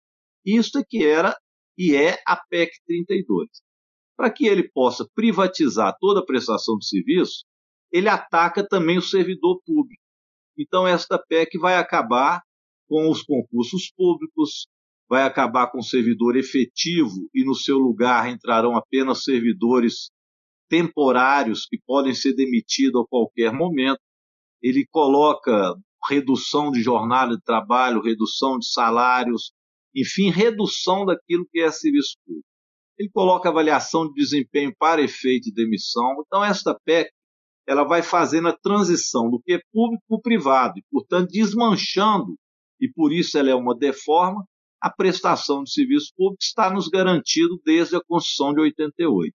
[0.45, 1.37] Isso é que era
[1.77, 3.47] e é a PEC 32.
[4.19, 7.45] Para que ele possa privatizar toda a prestação de serviço,
[7.89, 10.03] ele ataca também o servidor público.
[10.57, 12.41] Então, esta PEC vai acabar
[12.89, 14.67] com os concursos públicos,
[15.09, 20.11] vai acabar com o servidor efetivo e no seu lugar entrarão apenas servidores
[20.67, 24.01] temporários que podem ser demitidos a qualquer momento.
[24.61, 25.73] Ele coloca
[26.09, 29.53] redução de jornada de trabalho, redução de salários,
[29.95, 32.48] enfim, redução daquilo que é serviço público.
[32.99, 36.21] Ele coloca avaliação de desempenho para efeito de demissão.
[36.25, 37.09] Então, esta PEC
[37.65, 42.35] ela vai fazendo a transição do que é público para o privado, e, portanto, desmanchando,
[42.81, 44.43] e por isso ela é uma deforma,
[44.81, 49.33] a prestação de serviço público está nos garantido desde a Constituição de 88.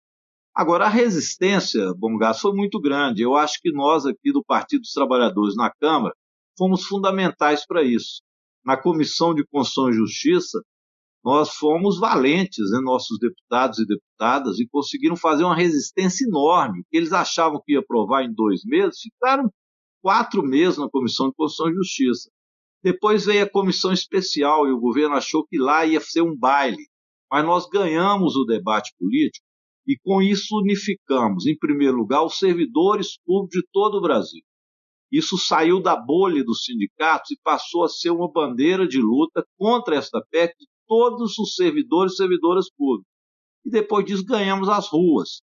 [0.54, 3.22] Agora, a resistência, bom gás, foi muito grande.
[3.22, 6.14] Eu acho que nós aqui do Partido dos Trabalhadores na Câmara
[6.56, 8.22] fomos fundamentais para isso.
[8.64, 10.60] Na Comissão de Constituição e Justiça,
[11.24, 16.84] nós fomos valentes, né, nossos deputados e deputadas, e conseguiram fazer uma resistência enorme.
[16.92, 19.50] Eles achavam que ia aprovar em dois meses, ficaram
[20.02, 22.30] quatro meses na Comissão de Constituição e Justiça.
[22.82, 26.86] Depois veio a comissão especial e o governo achou que lá ia ser um baile.
[27.32, 29.46] Mas nós ganhamos o debate político
[29.86, 34.42] e com isso unificamos, em primeiro lugar, os servidores públicos de todo o Brasil.
[35.10, 39.96] Isso saiu da bolha dos sindicatos e passou a ser uma bandeira de luta contra
[39.96, 43.10] esta PEC de todos os servidores e servidoras públicas.
[43.64, 45.40] E depois disso ganhamos as ruas.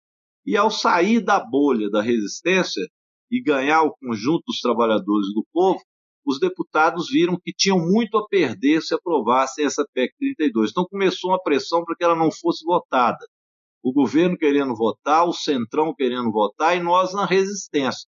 [0.45, 2.83] E ao sair da bolha da resistência
[3.31, 5.81] e ganhar o conjunto dos trabalhadores do povo,
[6.25, 10.71] os deputados viram que tinham muito a perder se aprovassem essa PEC 32.
[10.71, 13.25] Então começou uma pressão para que ela não fosse votada
[13.87, 18.09] o governo querendo votar, o centrão querendo votar e nós na resistência.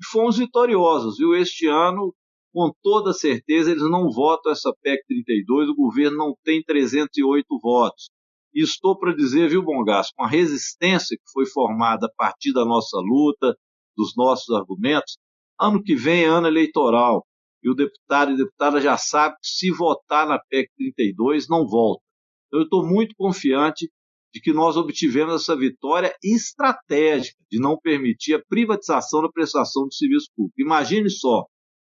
[0.00, 1.32] E fomos vitoriosos, viu?
[1.32, 2.12] Este ano,
[2.52, 8.10] com toda certeza, eles não votam essa PEC 32, o governo não tem 308 votos.
[8.54, 12.64] E estou para dizer, viu, Bongás, com a resistência que foi formada a partir da
[12.64, 13.56] nossa luta,
[13.96, 15.16] dos nossos argumentos,
[15.58, 17.24] ano que vem é ano eleitoral.
[17.62, 22.02] E o deputado e deputada já sabem que se votar na PEC 32, não volta.
[22.48, 23.88] Então, eu estou muito confiante
[24.34, 29.96] de que nós obtivemos essa vitória estratégica de não permitir a privatização da prestação de
[29.96, 30.60] serviço público.
[30.60, 31.46] Imagine só,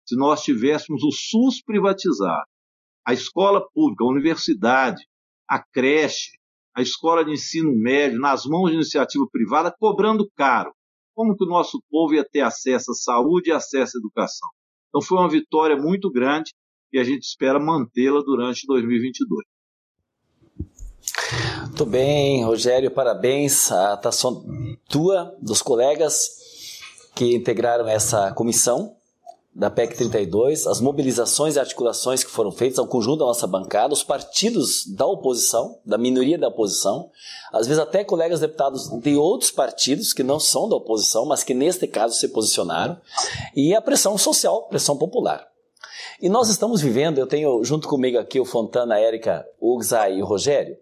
[0.06, 2.44] se nós tivéssemos o SUS privatizado,
[3.06, 5.04] a escola pública, a universidade,
[5.48, 6.32] a creche,
[6.74, 10.72] a escola de ensino médio nas mãos de iniciativa privada, cobrando caro.
[11.14, 14.48] Como que o nosso povo ia ter acesso à saúde e acesso à educação?
[14.88, 16.52] Então foi uma vitória muito grande
[16.92, 19.44] e a gente espera mantê-la durante 2022.
[21.66, 23.70] Muito bem, Rogério, parabéns.
[23.70, 24.44] A atuação
[24.88, 26.80] tua, dos colegas
[27.14, 28.96] que integraram essa comissão
[29.54, 33.94] da PEC 32, as mobilizações e articulações que foram feitas ao conjunto da nossa bancada,
[33.94, 37.08] os partidos da oposição, da minoria da oposição,
[37.52, 41.54] às vezes até colegas deputados de outros partidos que não são da oposição, mas que
[41.54, 43.00] neste caso se posicionaram,
[43.54, 45.46] e a pressão social, pressão popular.
[46.20, 50.16] E nós estamos vivendo, eu tenho junto comigo aqui o Fontana, a Érica, o Uxai
[50.16, 50.76] e o Rogério,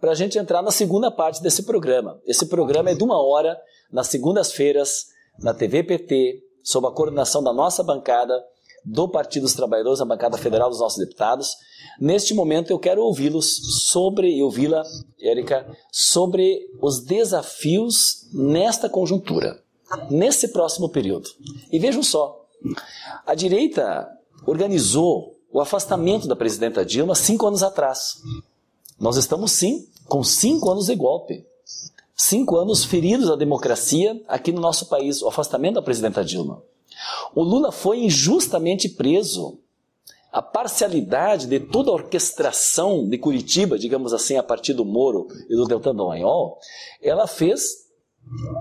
[0.00, 2.20] para a gente entrar na segunda parte desse programa.
[2.26, 3.58] Esse programa é de uma hora,
[3.92, 5.06] nas segundas-feiras,
[5.38, 8.34] na TV PT, sob a coordenação da nossa bancada,
[8.84, 11.56] do Partido dos Trabalhadores, a bancada federal dos nossos deputados.
[11.98, 14.82] Neste momento eu quero ouvi-los sobre, e ouvi-la,
[15.20, 19.62] Érica, sobre os desafios nesta conjuntura,
[20.10, 21.30] nesse próximo período.
[21.72, 22.44] E vejam só,
[23.24, 24.06] a direita
[24.46, 28.16] organizou o afastamento da presidenta Dilma cinco anos atrás.
[28.98, 31.46] Nós estamos, sim, com cinco anos de golpe.
[32.16, 36.62] Cinco anos feridos à democracia aqui no nosso país, o afastamento da presidenta Dilma.
[37.34, 39.58] O Lula foi injustamente preso.
[40.32, 45.54] A parcialidade de toda a orquestração de Curitiba, digamos assim, a partir do Moro e
[45.54, 46.58] do Deltan Dallagnol,
[47.00, 47.84] ela fez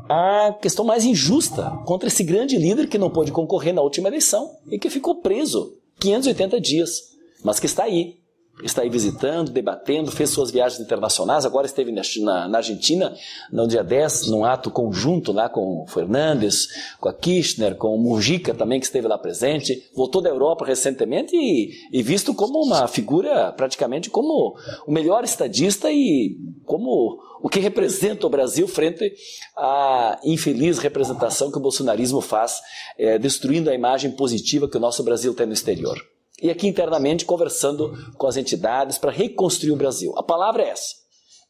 [0.10, 4.56] a questão mais injusta contra esse grande líder que não pôde concorrer na última eleição
[4.68, 8.20] e que ficou preso 580 dias, mas que está aí,
[8.62, 13.16] está aí visitando, debatendo, fez suas viagens internacionais, agora esteve na, na, Argentina,
[13.52, 16.68] no dia 10, num ato conjunto lá com o Fernandes,
[17.00, 21.36] com a Kirchner, com o Mujica também, que esteve lá presente, voltou da Europa recentemente
[21.36, 27.60] e, e visto como uma figura, praticamente como o melhor estadista e como o que
[27.60, 29.14] representa o Brasil frente
[29.58, 32.62] à infeliz representação que o bolsonarismo faz,
[32.98, 37.26] é, destruindo a imagem positiva que o nosso Brasil tem no exterior e aqui internamente
[37.26, 40.14] conversando com as entidades para reconstruir o Brasil.
[40.18, 40.96] A palavra é essa: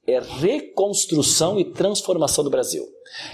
[0.05, 2.85] é reconstrução e transformação do Brasil.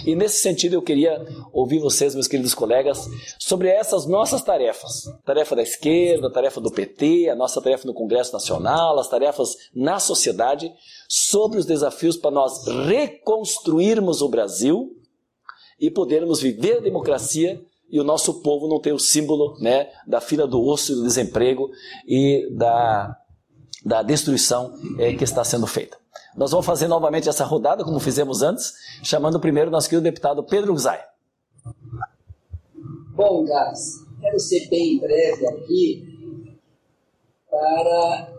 [0.06, 3.08] E nesse sentido eu queria ouvir vocês, meus queridos colegas,
[3.40, 5.06] sobre essas nossas tarefas.
[5.26, 10.00] Tarefa da esquerda, tarefa do PT, a nossa tarefa no Congresso Nacional, as tarefas na
[10.00, 10.72] sociedade,
[11.08, 14.96] sobre os desafios para nós reconstruirmos o Brasil
[15.80, 20.21] e podermos viver a democracia e o nosso povo não tem o símbolo né, da
[20.21, 21.69] fila do osso do desemprego
[22.08, 23.17] e da,
[23.86, 25.97] da destruição é, que está sendo feita.
[26.36, 28.73] Nós vamos fazer novamente essa rodada, como fizemos antes,
[29.04, 31.04] chamando primeiro nosso querido deputado Pedro Guzai.
[33.15, 36.19] Bom, Gás, quero ser bem breve aqui
[37.49, 38.34] para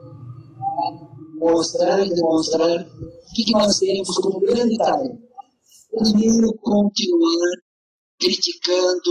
[1.34, 5.18] mostrar e demonstrar o que, nós temos como grande tarefa.
[5.90, 7.50] Primeiro, continuar
[8.18, 9.10] criticando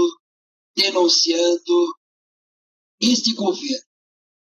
[0.79, 1.97] denunciando
[3.01, 3.85] este governo,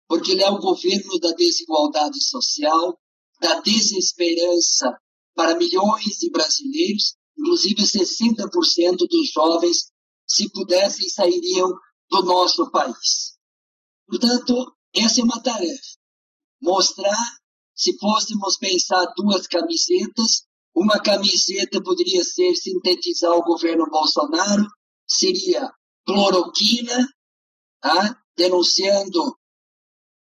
[0.09, 2.99] porque ele é o governo da desigualdade social,
[3.41, 4.91] da desesperança
[5.35, 9.91] para milhões de brasileiros, inclusive 60% dos jovens,
[10.27, 11.69] se pudessem, sairiam
[12.09, 13.37] do nosso país.
[14.07, 15.99] Portanto, essa é uma tarefa.
[16.63, 17.39] Mostrar,
[17.75, 24.67] se fôssemos pensar duas camisetas, uma camiseta poderia ser sintetizar o governo Bolsonaro,
[25.07, 25.71] seria
[26.07, 27.09] cloroquina,
[27.81, 28.21] tá?
[28.37, 29.37] denunciando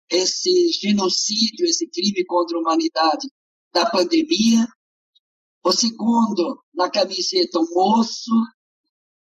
[0.09, 3.27] esse genocídio, esse crime contra a humanidade
[3.73, 4.67] da pandemia.
[5.63, 8.31] O segundo, na camiseta, um moço,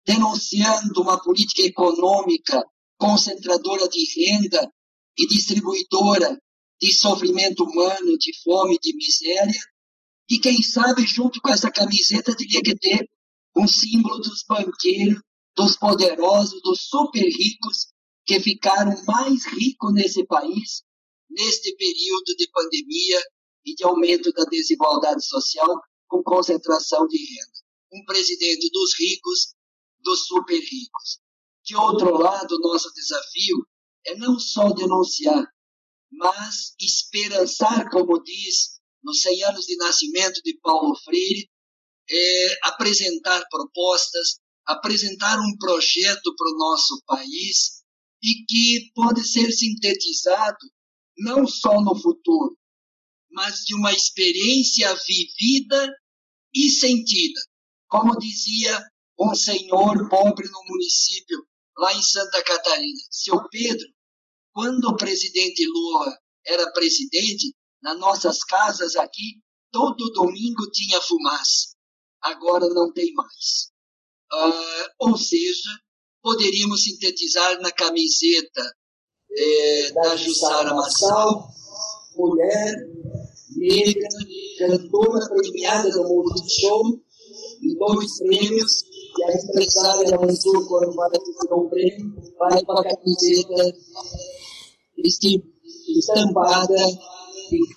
[0.04, 2.64] denunciando uma política econômica
[2.98, 4.72] concentradora de renda
[5.16, 6.40] e distribuidora
[6.80, 9.60] de sofrimento humano, de fome, de miséria.
[10.28, 13.08] E quem sabe, junto com essa camiseta, teria que ter
[13.56, 15.20] um símbolo dos banqueiros
[15.56, 17.92] dos poderosos, dos super ricos,
[18.24, 20.82] que ficaram mais ricos nesse país
[21.32, 23.20] neste período de pandemia
[23.64, 27.52] e de aumento da desigualdade social com concentração de renda.
[27.92, 29.54] Um presidente dos ricos,
[30.00, 31.20] dos super ricos.
[31.64, 33.56] De outro lado, nosso desafio
[34.04, 35.46] é não só denunciar,
[36.10, 41.48] mas esperançar, como diz nos 100 anos de nascimento de Paulo Freire,
[42.10, 47.82] é, apresentar propostas, apresentar um projeto para o nosso país
[48.22, 50.66] e que pode ser sintetizado
[51.18, 52.56] não só no futuro,
[53.30, 55.92] mas de uma experiência vivida
[56.54, 57.40] e sentida.
[57.88, 58.80] Como dizia
[59.18, 61.46] um senhor pobre no município,
[61.76, 63.86] lá em Santa Catarina, seu Pedro,
[64.52, 71.74] quando o presidente Lula era presidente, nas nossas casas aqui, todo domingo tinha fumaça.
[72.20, 73.71] Agora não tem mais.
[74.34, 75.68] Uh, ou seja,
[76.22, 78.74] poderíamos sintetizar na camiseta
[79.30, 81.48] é, da Jussara Massal,
[82.16, 82.76] mulher,
[83.56, 84.08] negra,
[84.58, 86.82] cantora premiada do Multishow,
[87.62, 88.84] em dois prêmios,
[89.18, 93.78] e a empresária lançou quando receber um prêmio, vai para a camiseta
[95.88, 96.76] estampada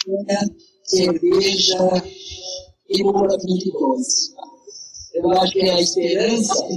[0.05, 2.03] cana, cerveja
[2.89, 4.54] e boa 22
[5.15, 6.67] eu acho que é a esperança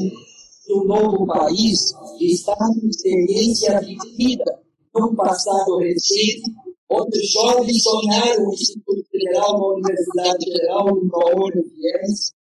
[0.68, 4.60] do novo país está numa experiência vivida
[4.94, 6.42] no passado recente,
[6.90, 12.32] onde jovens sonharam no Instituto Federal, na Universidade Federal, Baú Viés,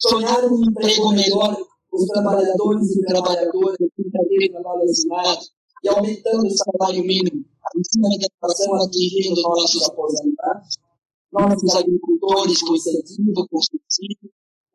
[0.00, 1.56] sonharam um emprego melhor,
[1.92, 5.40] os trabalhadores e trabalhadoras que trabalham assinado
[5.82, 7.44] e aumentando o salário mínimo.
[7.76, 10.78] Em cima da inflação atingindo nossos aposentados,
[11.32, 14.30] nossos agricultores com incentivo, com subsídio,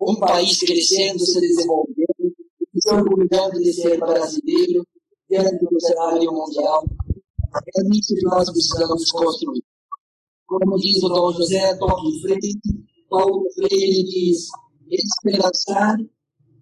[0.09, 2.35] um país crescendo, se desenvolvendo,
[2.75, 4.85] se orgulhando de ser brasileiro
[5.29, 6.85] diante do cenário mundial.
[7.55, 9.63] É isso que nós precisamos construir.
[10.45, 12.59] Como diz o Dom José, toque frente,
[13.09, 14.47] Paulo Freire diz,
[14.89, 15.97] esperançar,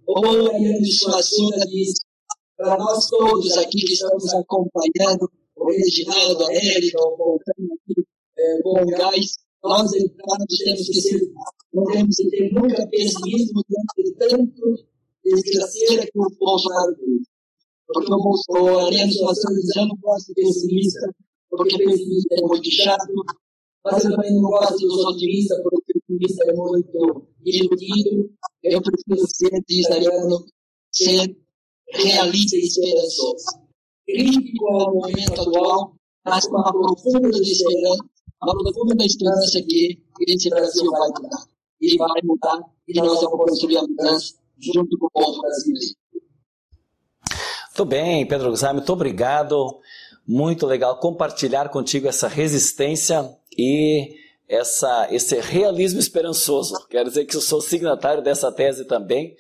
[0.05, 1.93] ou a Suassuna diz,
[2.57, 8.03] para nós todos aqui que estamos acompanhando, o Reginaldo, a Érica, o Fontana aqui,
[8.37, 11.21] é, Bom Gás, nós educados temos que ser,
[11.74, 14.86] não que ter nunca pessimismo diante de tanto
[15.24, 17.22] desgraceira que o Bolsonaro fez.
[17.88, 21.15] Porque o, Ariano Suassuna diz, eu não gosto de pessimista,
[21.49, 23.13] porque pessimista é muito chato,
[23.84, 28.32] mas eu também não gosto dos otimistas, porque otimista é muito iludido.
[28.63, 30.45] Eu prefiro ser, diz Ariano,
[30.91, 31.38] ser
[31.93, 33.45] realista e esperançoso.
[34.05, 35.95] Crítico ao momento atual,
[36.26, 38.05] mas com uma profunda esperança,
[38.43, 41.51] uma profunda esperança que esse Brasil vai mudar.
[41.82, 45.95] E vai mudar, e nós vamos construir a mudança junto com o povo brasileiro.
[47.69, 49.79] Muito bem, Pedro Guzmán, muito obrigado.
[50.27, 54.15] Muito legal compartilhar contigo essa resistência e
[54.47, 56.75] essa, esse realismo esperançoso.
[56.89, 59.36] Quero dizer que eu sou signatário dessa tese também.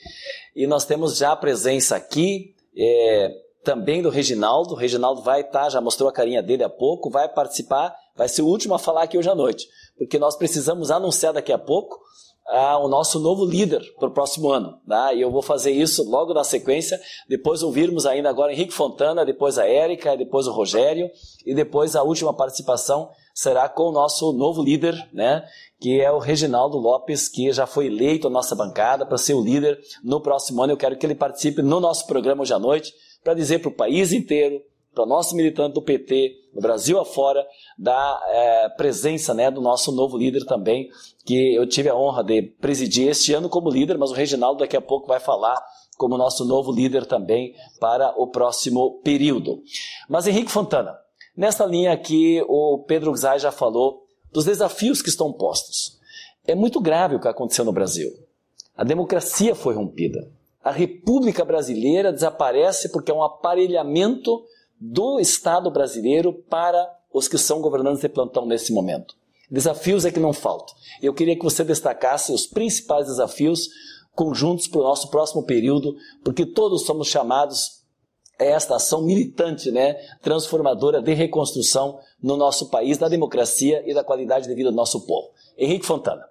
[0.55, 3.31] E nós temos já a presença aqui é,
[3.63, 4.73] também do Reginaldo.
[4.73, 8.27] O Reginaldo vai estar, tá, já mostrou a carinha dele há pouco, vai participar, vai
[8.27, 9.67] ser o último a falar aqui hoje à noite.
[9.97, 11.99] Porque nós precisamos anunciar daqui a pouco
[12.47, 14.77] ah, o nosso novo líder para o próximo ano.
[14.87, 15.13] Tá?
[15.13, 19.57] E eu vou fazer isso logo na sequência, depois ouvirmos ainda agora Henrique Fontana, depois
[19.57, 21.09] a Érica, depois o Rogério,
[21.45, 25.43] e depois a última participação será com o nosso novo líder, né?
[25.79, 29.41] que é o Reginaldo Lopes, que já foi eleito à nossa bancada para ser o
[29.41, 30.73] líder no próximo ano.
[30.73, 33.75] Eu quero que ele participe no nosso programa hoje à noite para dizer para o
[33.75, 34.61] país inteiro,
[34.93, 37.45] para o nosso militante do PT, no Brasil afora,
[37.77, 40.89] da é, presença né, do nosso novo líder também,
[41.25, 44.75] que eu tive a honra de presidir este ano como líder, mas o Reginaldo daqui
[44.75, 45.61] a pouco vai falar
[45.97, 49.61] como nosso novo líder também para o próximo período.
[50.09, 50.97] Mas Henrique Fontana,
[51.37, 55.99] nessa linha aqui o Pedro Zay já falou dos desafios que estão postos.
[56.47, 58.11] É muito grave o que aconteceu no Brasil.
[58.75, 60.27] A democracia foi rompida.
[60.63, 64.43] A República Brasileira desaparece porque é um aparelhamento
[64.81, 69.15] do Estado brasileiro para os que são governantes de plantão nesse momento.
[69.49, 70.73] Desafios é que não faltam.
[71.01, 73.69] Eu queria que você destacasse os principais desafios
[74.15, 77.83] conjuntos para o nosso próximo período, porque todos somos chamados
[78.39, 84.03] a esta ação militante, né, transformadora de reconstrução no nosso país, da democracia e da
[84.03, 85.31] qualidade de vida do nosso povo.
[85.57, 86.25] Henrique Fontana.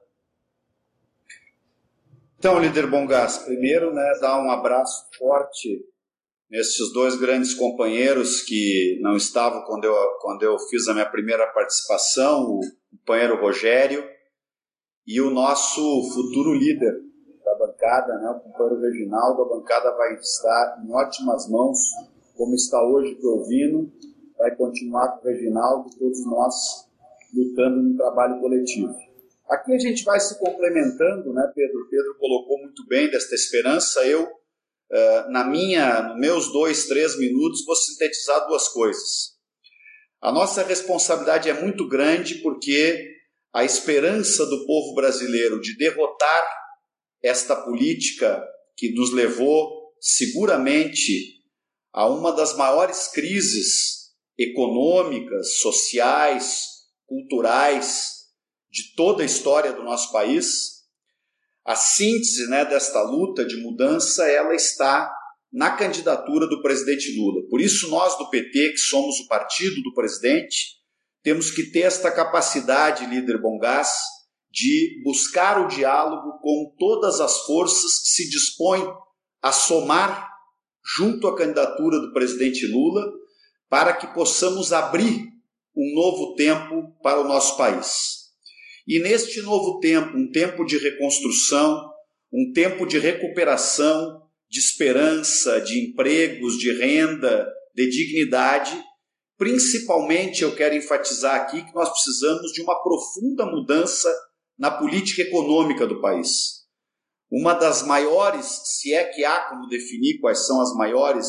[2.38, 5.84] Então, líder Bongás, primeiro, né, dar um abraço forte
[6.50, 11.46] nesses dois grandes companheiros que não estavam quando eu, quando eu fiz a minha primeira
[11.52, 12.60] participação, o
[12.98, 14.04] companheiro Rogério
[15.06, 15.80] e o nosso
[16.12, 16.92] futuro líder
[17.44, 19.42] da bancada, né, o companheiro Reginaldo.
[19.42, 21.78] A bancada vai estar em ótimas mãos,
[22.36, 23.90] como está hoje Provino,
[24.36, 26.88] vai continuar com o Reginaldo, todos nós
[27.32, 28.94] lutando no trabalho coletivo.
[29.48, 31.88] Aqui a gente vai se complementando, né, Pedro?
[31.90, 34.00] Pedro colocou muito bem desta esperança.
[34.06, 34.28] Eu,
[34.92, 39.38] uh, na minha, nos meus dois, três minutos, vou sintetizar duas coisas.
[40.20, 43.08] A nossa responsabilidade é muito grande porque
[43.52, 46.46] a esperança do povo brasileiro de derrotar
[47.22, 48.42] esta política
[48.76, 51.40] que nos levou seguramente
[51.92, 56.66] a uma das maiores crises econômicas, sociais,
[57.06, 58.20] culturais
[58.70, 60.79] de toda a história do nosso país,
[61.70, 65.08] a síntese né, desta luta de mudança ela está
[65.52, 67.48] na candidatura do presidente Lula.
[67.48, 70.80] Por isso nós do PT, que somos o partido do presidente,
[71.22, 73.88] temos que ter esta capacidade, líder Bongás,
[74.50, 78.92] de buscar o diálogo com todas as forças que se dispõem
[79.40, 80.28] a somar
[80.96, 83.06] junto à candidatura do presidente Lula
[83.68, 85.24] para que possamos abrir
[85.76, 88.19] um novo tempo para o nosso país.
[88.90, 91.80] E neste novo tempo, um tempo de reconstrução,
[92.32, 98.76] um tempo de recuperação, de esperança, de empregos, de renda, de dignidade,
[99.38, 104.12] principalmente eu quero enfatizar aqui que nós precisamos de uma profunda mudança
[104.58, 106.64] na política econômica do país.
[107.30, 111.28] Uma das maiores, se é que há como definir quais são as maiores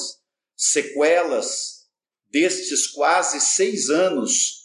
[0.58, 1.82] sequelas
[2.28, 4.61] destes quase seis anos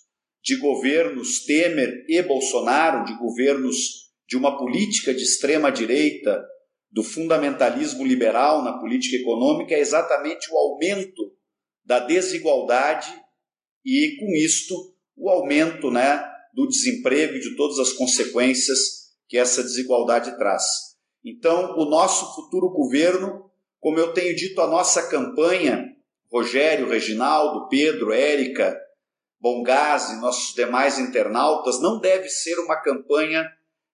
[0.47, 6.41] de governos Temer e Bolsonaro, de governos de uma política de extrema direita,
[6.89, 11.35] do fundamentalismo liberal na política econômica é exatamente o aumento
[11.85, 13.13] da desigualdade
[13.85, 14.75] e, com isto,
[15.17, 16.25] o aumento né,
[16.55, 18.79] do desemprego e de todas as consequências
[19.29, 20.63] que essa desigualdade traz.
[21.25, 25.85] Então, o nosso futuro governo, como eu tenho dito, a nossa campanha,
[26.33, 28.77] Rogério, Reginaldo, Pedro, Érica,
[29.41, 33.45] Bongazzi, nossos demais internautas, não deve ser uma campanha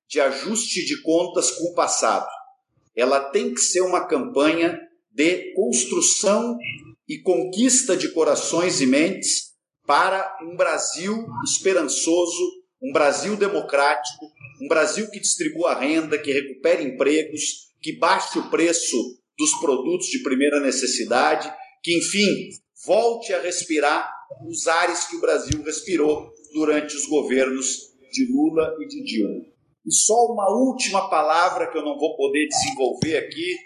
[0.09, 2.29] de ajuste de contas com o passado.
[2.95, 4.79] Ela tem que ser uma campanha
[5.11, 6.57] de construção
[7.09, 9.53] e conquista de corações e mentes
[9.87, 14.27] para um Brasil esperançoso, um Brasil democrático,
[14.63, 18.97] um Brasil que distribua renda, que recupere empregos, que baixe o preço
[19.37, 22.51] dos produtos de primeira necessidade, que, enfim,
[22.87, 24.11] volte a respirar
[24.49, 29.41] os ares que o Brasil respirou durante os governos de Lula e de Dilma.
[29.87, 33.57] E só uma última palavra que eu não vou poder desenvolver aqui,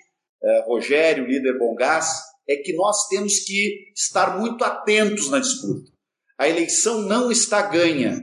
[0.42, 2.08] eh, Rogério, líder Bongás,
[2.48, 5.90] é que nós temos que estar muito atentos na disputa.
[6.38, 8.22] A eleição não está ganha.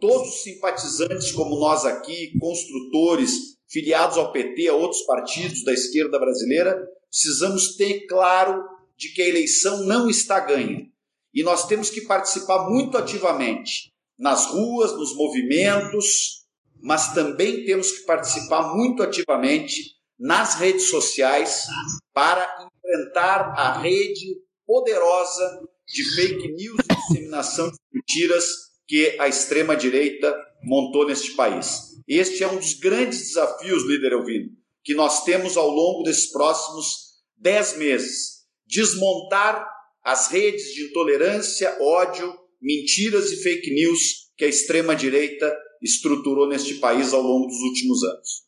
[0.00, 6.18] Todos os simpatizantes, como nós aqui, construtores, filiados ao PT, a outros partidos da esquerda
[6.18, 6.76] brasileira,
[7.10, 8.62] precisamos ter claro
[8.96, 10.86] de que a eleição não está ganha.
[11.34, 16.44] E nós temos que participar muito ativamente nas ruas, nos movimentos,
[16.80, 21.66] mas também temos que participar muito ativamente nas redes sociais
[22.12, 28.46] para enfrentar a rede poderosa de fake news e disseminação de mentiras
[28.86, 31.94] que a extrema-direita montou neste país.
[32.06, 34.50] Este é um dos grandes desafios, líder Elvino,
[34.82, 38.44] que nós temos ao longo desses próximos dez meses.
[38.66, 39.66] Desmontar
[40.04, 45.50] as redes de intolerância, ódio, mentiras e fake news que a extrema-direita
[45.82, 48.44] estruturou neste país ao longo dos últimos anos.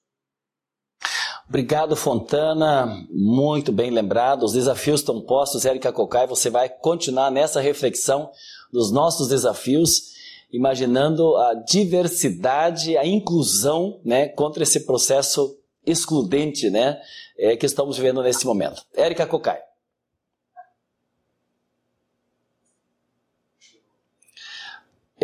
[1.49, 3.07] Obrigado, Fontana.
[3.11, 4.43] Muito bem lembrado.
[4.43, 5.65] Os desafios estão postos.
[5.65, 8.31] Érica Cocai, você vai continuar nessa reflexão
[8.73, 10.13] dos nossos desafios,
[10.53, 17.01] imaginando a diversidade, a inclusão né, contra esse processo excludente né,
[17.39, 18.83] é, que estamos vivendo nesse momento.
[18.93, 19.61] Érica Cocai.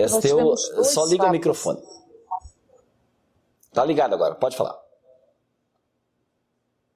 [0.07, 1.81] Esteu, só liga o microfone.
[3.73, 4.79] Tá ligado agora, pode falar.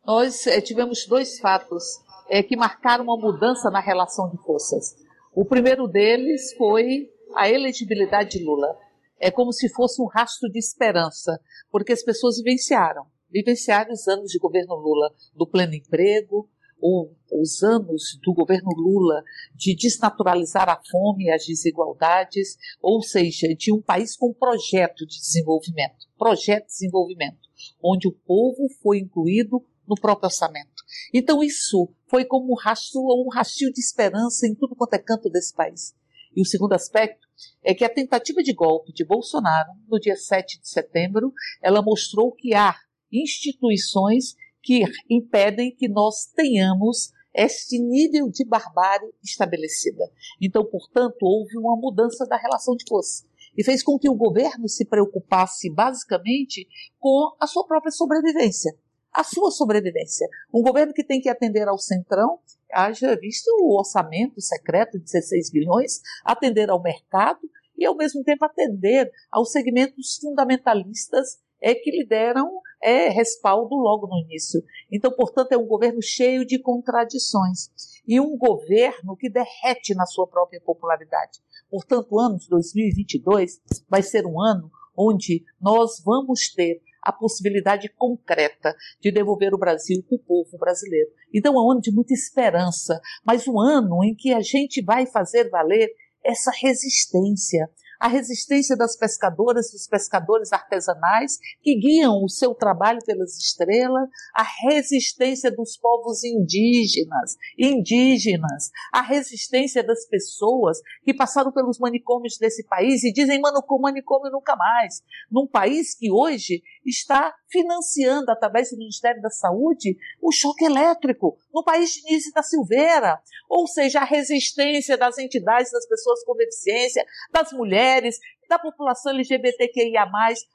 [0.04, 4.96] Nós é, tivemos dois fatos é, que marcaram uma mudança na relação de forças.
[5.34, 8.78] O primeiro deles foi a elegibilidade de Lula.
[9.18, 11.40] É como se fosse um rastro de esperança,
[11.70, 16.48] porque as pessoas vivenciaram, vivenciaram os anos de governo Lula do pleno emprego,
[16.81, 19.22] ou os anos do governo Lula
[19.55, 25.18] de desnaturalizar a fome e as desigualdades, ou seja, de um país com projeto de
[25.18, 27.49] desenvolvimento, projeto de desenvolvimento,
[27.83, 30.85] onde o povo foi incluído no próprio orçamento.
[31.12, 35.31] Então isso foi como um rastro, um rastilho de esperança em tudo quanto é canto
[35.31, 35.95] desse país.
[36.35, 37.27] E o segundo aspecto
[37.62, 42.33] é que a tentativa de golpe de Bolsonaro, no dia 7 de setembro, ela mostrou
[42.33, 42.77] que há
[43.11, 44.35] instituições
[44.67, 50.11] que impedem que nós tenhamos este nível de barbárie estabelecida.
[50.43, 53.25] Então, portanto, houve uma mudança da relação de força
[53.57, 56.67] e fez com que o governo se preocupasse basicamente
[56.99, 58.77] com a sua própria sobrevivência
[59.12, 60.29] a sua sobrevivência.
[60.53, 62.39] Um governo que tem que atender ao centrão,
[62.71, 67.41] haja visto o orçamento secreto de 16 bilhões, atender ao mercado
[67.79, 74.07] e, ao mesmo tempo, atender aos segmentos fundamentalistas é, que lhe deram é, respaldo logo
[74.07, 74.62] no início.
[74.90, 77.70] Então, portanto, é um governo cheio de contradições
[78.07, 81.40] e um governo que derrete na sua própria popularidade.
[81.70, 87.88] Portanto, o ano de 2022 vai ser um ano onde nós vamos ter a possibilidade
[87.96, 91.09] concreta de devolver o Brasil para o povo brasileiro.
[91.32, 95.07] Então é um ano de muita esperança, mas um ano em que a gente vai
[95.07, 95.88] fazer valer
[96.24, 97.70] essa resistência,
[98.01, 104.44] a resistência das pescadoras dos pescadores artesanais que guiam o seu trabalho pelas estrelas, a
[104.68, 113.05] resistência dos povos indígenas, indígenas, a resistência das pessoas que passaram pelos manicômios desse país
[113.05, 115.03] e dizem, mano, com manicômio nunca mais.
[115.30, 121.64] Num país que hoje está financiando, através do Ministério da Saúde, o choque elétrico, no
[121.64, 123.20] país de Nízia da Silveira.
[123.49, 128.18] Ou seja, a resistência das entidades, das pessoas com deficiência, das mulheres,
[128.49, 130.07] da população LGBTQIA+,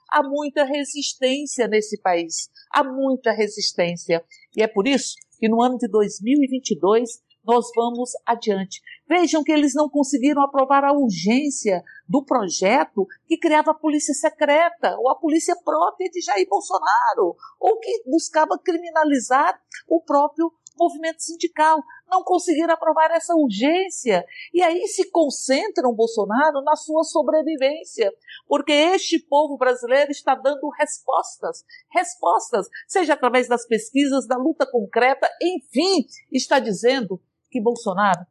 [0.09, 2.49] há muita resistência nesse país.
[2.71, 4.23] Há muita resistência.
[4.55, 8.81] E é por isso que no ano de 2022 nós vamos adiante.
[9.07, 14.95] Vejam que eles não conseguiram aprovar a urgência do projeto que criava a polícia secreta,
[14.99, 21.83] ou a polícia própria de Jair Bolsonaro, ou que buscava criminalizar o próprio movimento sindical.
[22.07, 24.25] Não conseguiram aprovar essa urgência.
[24.53, 28.11] E aí se concentram Bolsonaro na sua sobrevivência.
[28.47, 31.63] Porque este povo brasileiro está dando respostas.
[31.89, 37.21] Respostas, seja através das pesquisas, da luta concreta, enfim, está dizendo
[37.51, 38.25] que Bolsonaro?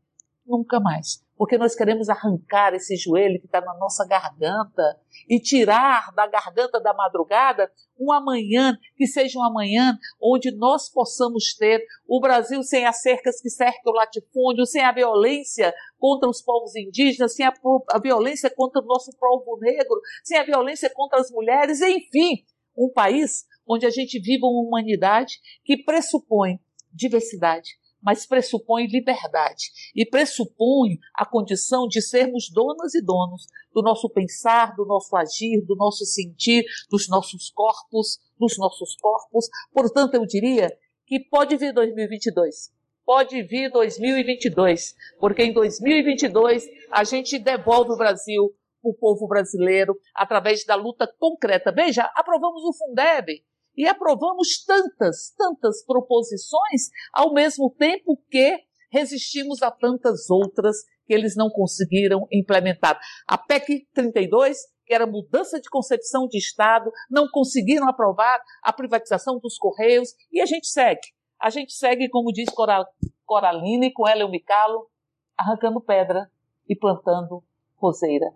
[0.47, 1.23] Nunca mais.
[1.37, 4.83] Porque nós queremos arrancar esse joelho que está na nossa garganta
[5.29, 11.55] e tirar da garganta da madrugada um amanhã que seja um amanhã onde nós possamos
[11.55, 16.43] ter o Brasil sem as cercas que cercam o latifúndio, sem a violência contra os
[16.43, 17.53] povos indígenas, sem a,
[17.91, 22.45] a violência contra o nosso povo negro, sem a violência contra as mulheres, enfim,
[22.77, 26.59] um país onde a gente viva uma humanidade que pressupõe
[26.93, 34.09] diversidade, mas pressupõe liberdade e pressupõe a condição de sermos donas e donos do nosso
[34.09, 39.49] pensar, do nosso agir, do nosso sentir, dos nossos corpos, dos nossos corpos.
[39.73, 40.69] Portanto, eu diria
[41.07, 42.73] que pode vir 2022.
[43.05, 50.65] Pode vir 2022, porque em 2022 a gente devolve o Brasil o povo brasileiro através
[50.65, 51.73] da luta concreta.
[51.73, 53.43] Veja, aprovamos o Fundeb,
[53.77, 58.59] e aprovamos tantas, tantas proposições, ao mesmo tempo que
[58.91, 62.99] resistimos a tantas outras que eles não conseguiram implementar.
[63.27, 69.39] A PEC 32, que era mudança de concepção de Estado, não conseguiram aprovar a privatização
[69.39, 71.09] dos Correios e a gente segue.
[71.41, 72.85] A gente segue, como diz Coral,
[73.25, 74.91] Coraline, com ela eu me calo,
[75.39, 76.31] arrancando pedra
[76.69, 77.43] e plantando
[77.77, 78.27] roseira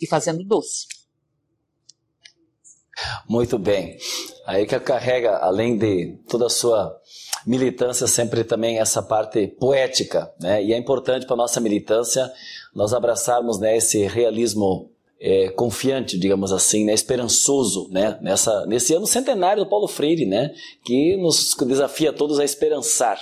[0.00, 0.86] e fazendo doce.
[3.28, 3.96] Muito bem.
[4.46, 6.96] Aí que carrega, além de toda a sua
[7.46, 10.62] militância, sempre também essa parte poética, né?
[10.62, 12.30] E é importante para a nossa militância
[12.74, 14.90] nós abraçarmos né, esse realismo
[15.20, 20.52] é, confiante, digamos assim, né, esperançoso, né, nessa, nesse ano centenário do Paulo Freire, né,
[20.84, 23.20] que nos desafia a todos a esperançar.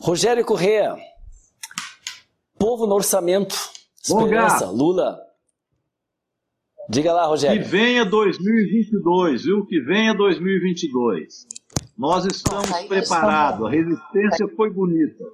[0.00, 0.96] Rogério Correa,
[2.58, 3.56] povo no orçamento,
[4.02, 5.18] esperança, Lula,
[6.92, 7.62] Diga lá, Rogério.
[7.62, 9.64] Que venha 2022, viu?
[9.64, 11.46] Que venha 2022.
[11.96, 15.24] Nós estamos preparados, a resistência foi bonita.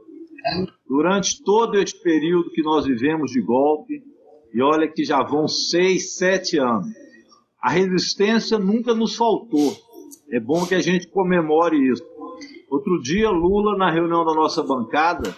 [0.89, 4.01] Durante todo este período que nós vivemos de golpe,
[4.55, 6.87] e olha que já vão seis, sete anos,
[7.61, 9.77] a resistência nunca nos faltou.
[10.31, 12.05] É bom que a gente comemore isso.
[12.71, 15.35] Outro dia, Lula, na reunião da nossa bancada,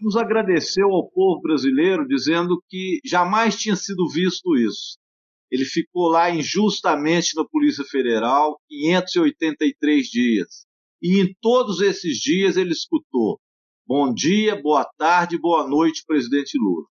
[0.00, 5.04] nos agradeceu ao povo brasileiro, dizendo que jamais tinha sido visto isso.
[5.50, 10.66] Ele ficou lá injustamente na Polícia Federal 583 dias.
[11.00, 13.38] E em todos esses dias ele escutou:
[13.86, 16.86] Bom dia, boa tarde, boa noite, presidente Lula.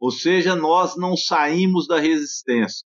[0.00, 2.84] Ou seja, nós não saímos da resistência.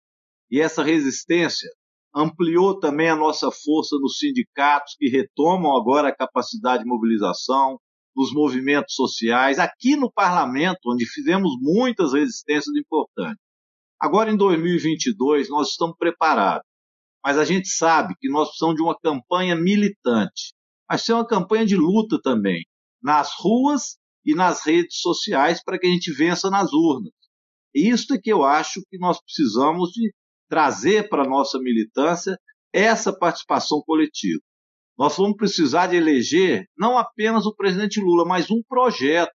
[0.51, 1.69] E essa resistência
[2.15, 7.79] ampliou também a nossa força nos sindicatos, que retomam agora a capacidade de mobilização,
[8.15, 13.46] nos movimentos sociais, aqui no parlamento, onde fizemos muitas resistências importantes.
[13.99, 16.65] Agora, em 2022, nós estamos preparados,
[17.23, 20.53] mas a gente sabe que nós precisamos de uma campanha militante,
[20.87, 22.63] mas ser uma campanha de luta também,
[23.01, 27.11] nas ruas e nas redes sociais, para que a gente vença nas urnas.
[27.73, 30.13] Isso é que eu acho que nós precisamos de
[30.47, 32.37] trazer para a nossa militância
[32.71, 34.41] essa participação coletiva.
[34.97, 39.31] Nós vamos precisar de eleger não apenas o presidente Lula, mas um projeto.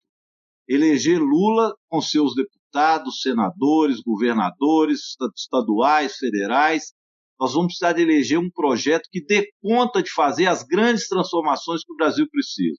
[0.68, 6.92] Eleger Lula com seus deputados deputados, senadores, governadores estaduais, federais.
[7.40, 11.82] Nós vamos precisar de eleger um projeto que dê conta de fazer as grandes transformações
[11.84, 12.76] que o Brasil precisa.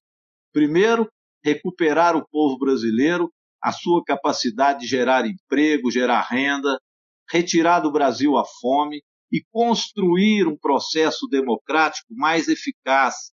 [0.53, 1.09] Primeiro,
[1.43, 3.31] recuperar o povo brasileiro,
[3.63, 6.77] a sua capacidade de gerar emprego, gerar renda,
[7.29, 13.31] retirar do Brasil a fome e construir um processo democrático mais eficaz,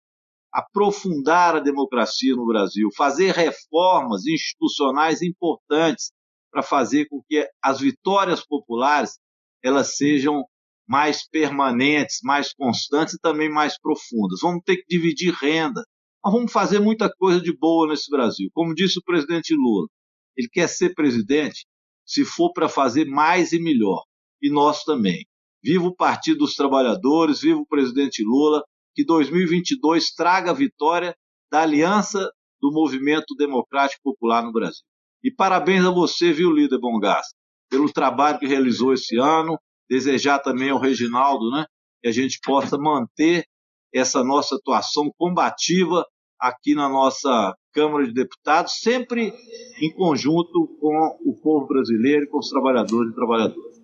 [0.52, 6.12] aprofundar a democracia no Brasil, fazer reformas institucionais importantes
[6.56, 9.18] para fazer com que as vitórias populares
[9.62, 10.42] elas sejam
[10.88, 14.40] mais permanentes, mais constantes e também mais profundas.
[14.40, 15.84] Vamos ter que dividir renda.
[16.24, 18.48] Nós vamos fazer muita coisa de boa nesse Brasil.
[18.54, 19.86] Como disse o presidente Lula,
[20.34, 21.66] ele quer ser presidente
[22.06, 24.02] se for para fazer mais e melhor.
[24.40, 25.26] E nós também.
[25.62, 28.62] Viva o Partido dos Trabalhadores, viva o presidente Lula,
[28.94, 31.14] que 2022 traga a vitória
[31.50, 32.30] da aliança
[32.62, 34.86] do movimento democrático popular no Brasil.
[35.26, 37.26] E parabéns a você, viu, líder Bom Gás,
[37.68, 39.58] pelo trabalho que realizou esse ano.
[39.90, 41.66] Desejar também ao Reginaldo, né,
[42.00, 43.44] que a gente possa manter
[43.92, 46.06] essa nossa atuação combativa
[46.38, 49.34] aqui na nossa Câmara de Deputados, sempre
[49.82, 53.82] em conjunto com o povo brasileiro, com os trabalhadores e trabalhadoras.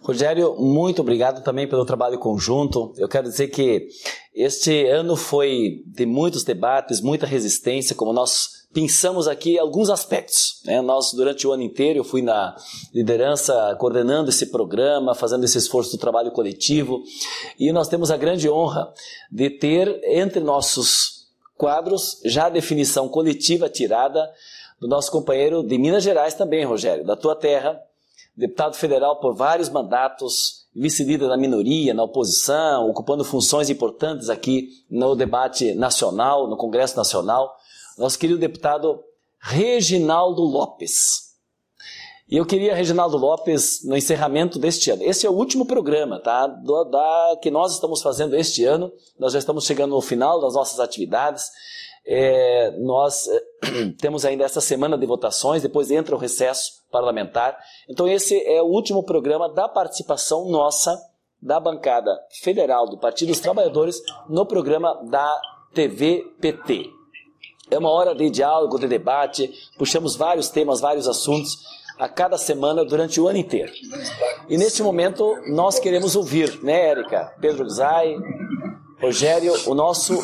[0.00, 2.92] Rogério, muito obrigado também pelo trabalho conjunto.
[2.96, 3.88] Eu quero dizer que
[4.32, 10.60] este ano foi de muitos debates, muita resistência, como nós pensamos aqui alguns aspectos.
[10.64, 10.80] Né?
[10.80, 12.56] Nós, durante o ano inteiro, eu fui na
[12.92, 17.02] liderança coordenando esse programa, fazendo esse esforço do trabalho coletivo,
[17.58, 18.92] e nós temos a grande honra
[19.30, 24.30] de ter entre nossos quadros já a definição coletiva tirada
[24.80, 27.80] do nosso companheiro de Minas Gerais também, Rogério, da tua terra,
[28.36, 35.14] deputado federal por vários mandatos, vice-líder na minoria, na oposição, ocupando funções importantes aqui no
[35.14, 37.54] debate nacional, no Congresso Nacional,
[37.98, 39.02] nosso querido deputado
[39.40, 41.32] Reginaldo Lopes.
[42.32, 45.02] E eu queria, Reginaldo Lopes, no encerramento deste ano.
[45.02, 46.46] Esse é o último programa, tá?
[46.46, 48.90] Do, da, que nós estamos fazendo este ano.
[49.18, 51.50] Nós já estamos chegando no final das nossas atividades.
[52.06, 53.26] É, nós
[54.00, 57.58] temos ainda essa semana de votações, depois entra o recesso parlamentar.
[57.86, 60.98] Então, esse é o último programa da participação nossa,
[61.40, 65.38] da bancada federal do Partido dos Trabalhadores, no programa da
[65.74, 67.01] TV PT.
[67.72, 71.58] É uma hora de diálogo, de debate, puxamos vários temas, vários assuntos
[71.98, 73.72] a cada semana durante o ano inteiro.
[74.46, 77.34] E neste momento nós queremos ouvir, né, Érica?
[77.40, 78.14] Pedro Zay,
[79.00, 80.18] Rogério, o nosso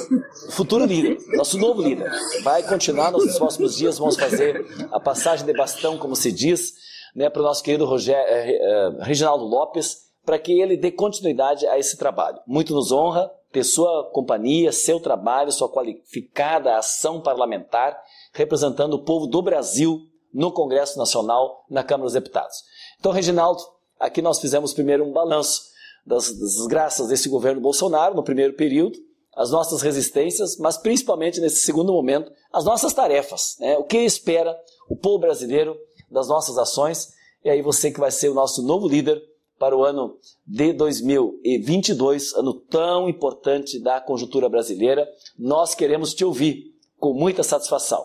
[0.50, 3.98] futuro líder, nosso novo líder, vai continuar nos próximos dias.
[3.98, 6.74] Vamos fazer a passagem de bastão, como se diz,
[7.16, 11.66] né, para o nosso querido Rogério, eh, eh, Reginaldo Lopes, para que ele dê continuidade
[11.66, 12.38] a esse trabalho.
[12.46, 17.98] Muito nos honra ter sua companhia, seu trabalho, sua qualificada ação parlamentar,
[18.32, 20.00] representando o povo do Brasil
[20.32, 22.56] no Congresso Nacional, na Câmara dos Deputados.
[22.98, 23.62] Então, Reginaldo,
[23.98, 25.62] aqui nós fizemos primeiro um balanço
[26.04, 28.98] das desgraças desse governo Bolsonaro no primeiro período,
[29.34, 33.56] as nossas resistências, mas principalmente nesse segundo momento, as nossas tarefas.
[33.60, 33.78] Né?
[33.78, 35.76] O que espera o povo brasileiro
[36.10, 37.12] das nossas ações.
[37.44, 39.22] E aí você que vai ser o nosso novo líder
[39.58, 46.74] para o ano de 2022, ano tão importante da conjuntura brasileira, nós queremos te ouvir
[46.98, 48.04] com muita satisfação.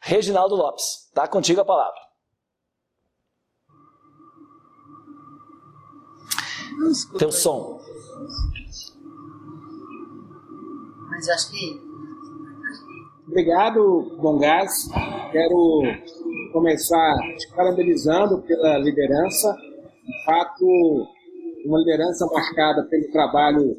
[0.00, 2.00] Reginaldo Lopes, está contigo a palavra.
[7.18, 7.78] Teu som.
[11.10, 11.90] Mas acho que.
[13.28, 14.88] Obrigado, Gás.
[15.30, 15.82] Quero
[16.52, 19.54] começar te parabenizando pela liderança.
[20.10, 20.66] De fato,
[21.64, 23.76] uma liderança marcada pelo trabalho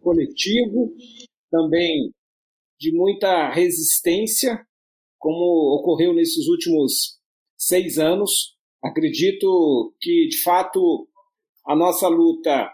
[0.00, 0.94] coletivo,
[1.50, 2.12] também
[2.78, 4.64] de muita resistência,
[5.18, 7.18] como ocorreu nesses últimos
[7.56, 8.56] seis anos.
[8.80, 11.08] Acredito que, de fato,
[11.66, 12.72] a nossa luta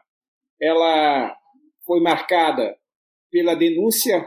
[0.60, 1.34] ela
[1.86, 2.76] foi marcada
[3.30, 4.22] pela denúncia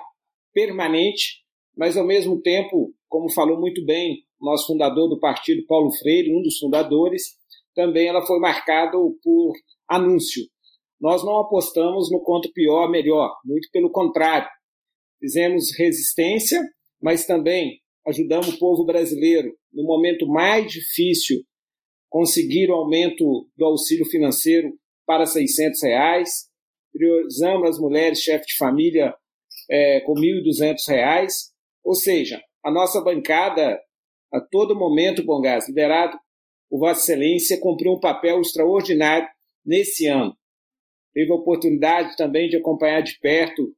[0.52, 1.44] permanente,
[1.78, 6.42] mas ao mesmo tempo, como falou muito bem nosso fundador do partido, Paulo Freire, um
[6.42, 7.38] dos fundadores,
[7.76, 9.54] também ela foi marcada por
[9.88, 10.44] anúncio.
[11.00, 14.48] Nós não apostamos no quanto pior, melhor, muito pelo contrário.
[15.20, 16.62] Fizemos resistência,
[17.02, 21.42] mas também ajudamos o povo brasileiro no momento mais difícil
[22.10, 24.74] conseguir o aumento do auxílio financeiro
[25.06, 26.30] para 600 reais,
[26.94, 29.14] priorizamos as mulheres chefes de família
[29.70, 31.52] é, com 1.200 reais,
[31.84, 33.78] ou seja, a nossa bancada,
[34.34, 36.18] a todo momento, Bom Gás, liderado
[36.80, 39.28] Vossa Excelência, cumpriu um papel extraordinário
[39.66, 40.36] nesse ano.
[41.14, 43.74] Teve a oportunidade também de acompanhar de perto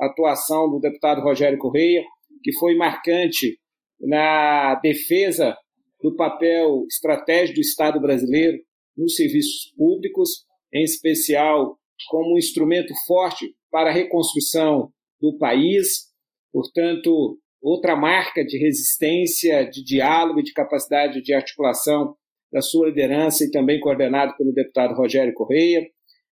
[0.00, 2.02] a atuação do deputado Rogério Correia,
[2.42, 3.58] que foi marcante
[4.00, 5.56] na defesa
[6.02, 8.58] do papel estratégico do Estado brasileiro
[8.96, 11.78] nos serviços públicos, em especial
[12.08, 14.90] como um instrumento forte para a reconstrução
[15.20, 16.08] do país.
[16.52, 22.16] Portanto, outra marca de resistência, de diálogo e de capacidade de articulação
[22.52, 25.86] da sua liderança e também coordenado pelo deputado Rogério Correia.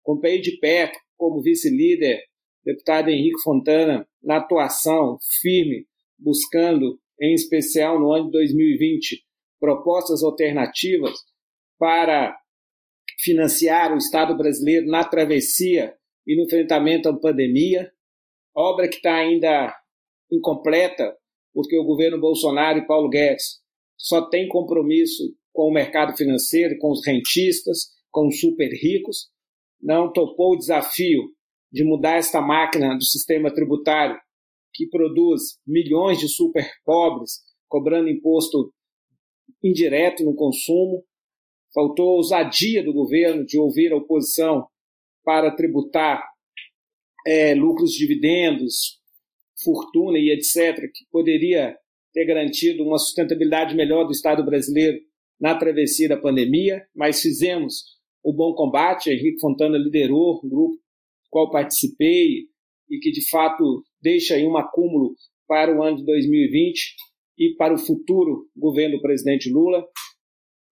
[0.01, 2.21] Acompanhei de perto, como vice-líder,
[2.63, 5.85] deputado Henrique Fontana, na atuação firme,
[6.17, 9.23] buscando, em especial no ano de 2020,
[9.59, 11.19] propostas alternativas
[11.77, 12.37] para
[13.19, 15.93] financiar o Estado brasileiro na travessia
[16.27, 17.91] e no enfrentamento à pandemia,
[18.55, 19.75] obra que está ainda
[20.31, 21.15] incompleta,
[21.53, 23.61] porque o governo Bolsonaro e Paulo Guedes
[23.97, 29.29] só tem compromisso com o mercado financeiro, com os rentistas, com os super ricos,
[29.81, 31.23] não topou o desafio
[31.71, 34.19] de mudar esta máquina do sistema tributário
[34.73, 37.39] que produz milhões de super pobres
[37.69, 38.73] cobrando imposto
[39.63, 41.05] indireto no consumo.
[41.73, 44.67] Faltou ousadia do governo de ouvir a oposição
[45.23, 46.21] para tributar
[47.25, 48.99] é, lucros dividendos,
[49.63, 51.75] fortuna e etc., que poderia
[52.13, 54.99] ter garantido uma sustentabilidade melhor do Estado brasileiro
[55.39, 57.83] na travessia da pandemia, mas fizemos
[58.23, 59.09] o bom combate.
[59.09, 60.81] Henrique Fontana liderou um grupo do
[61.29, 62.47] qual participei
[62.89, 65.15] e que, de fato, deixa aí um acúmulo
[65.47, 66.95] para o ano de 2020
[67.37, 69.85] e para o futuro governo do presidente Lula.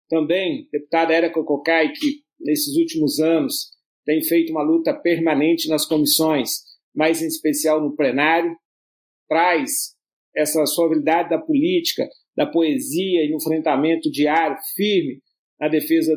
[0.09, 3.71] Também, deputada Érica Cocai, que nesses últimos anos
[4.05, 6.61] tem feito uma luta permanente nas comissões,
[6.93, 8.55] mas em especial no plenário,
[9.27, 9.95] traz
[10.35, 15.19] essa suavidade da política, da poesia e no enfrentamento diário firme
[15.59, 16.13] na defesa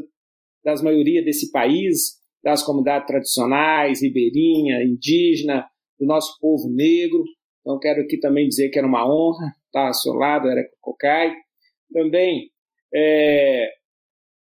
[0.65, 5.67] das maioria desse país, das comunidades tradicionais, ribeirinha, indígena,
[5.99, 7.23] do nosso povo negro.
[7.61, 11.35] Então, quero aqui também dizer que era uma honra estar ao seu lado, Era Cocai.
[11.93, 12.51] Também,
[12.95, 13.69] é,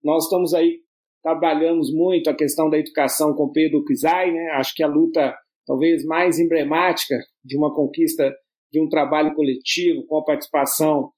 [0.02, 0.80] nós estamos aí,
[1.22, 4.50] trabalhamos muito a questão da educação com Pedro Kizai, né?
[4.52, 8.34] acho que a luta talvez mais emblemática de uma conquista
[8.72, 11.10] de um trabalho coletivo com a participação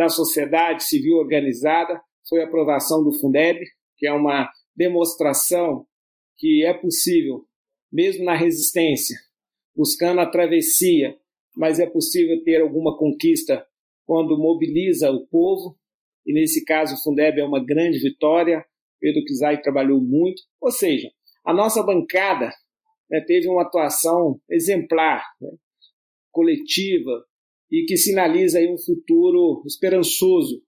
[0.00, 3.60] da sociedade civil organizada foi a aprovação do Fundeb,
[3.98, 5.86] que é uma demonstração
[6.38, 7.44] que é possível,
[7.92, 9.18] mesmo na resistência,
[9.76, 11.18] buscando a travessia,
[11.54, 13.62] mas é possível ter alguma conquista
[14.06, 15.76] quando mobiliza o povo,
[16.26, 18.64] e nesse caso o Fundeb é uma grande vitória,
[18.98, 21.10] Pedro Kizai trabalhou muito, ou seja,
[21.44, 22.50] a nossa bancada
[23.10, 25.50] né, teve uma atuação exemplar, né,
[26.30, 27.22] coletiva,
[27.70, 30.62] e que sinaliza aí um futuro esperançoso,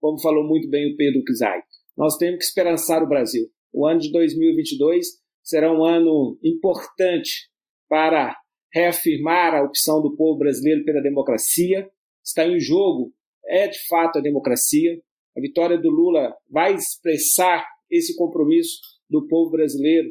[0.00, 1.60] como falou muito bem o Pedro Kizai.
[1.96, 3.48] Nós temos que esperançar o Brasil.
[3.72, 5.06] O ano de 2022
[5.42, 7.48] será um ano importante
[7.88, 8.36] para
[8.72, 11.88] reafirmar a opção do povo brasileiro pela democracia.
[12.24, 13.12] Está em jogo,
[13.46, 15.00] é de fato a democracia.
[15.36, 20.10] A vitória do Lula vai expressar esse compromisso do povo brasileiro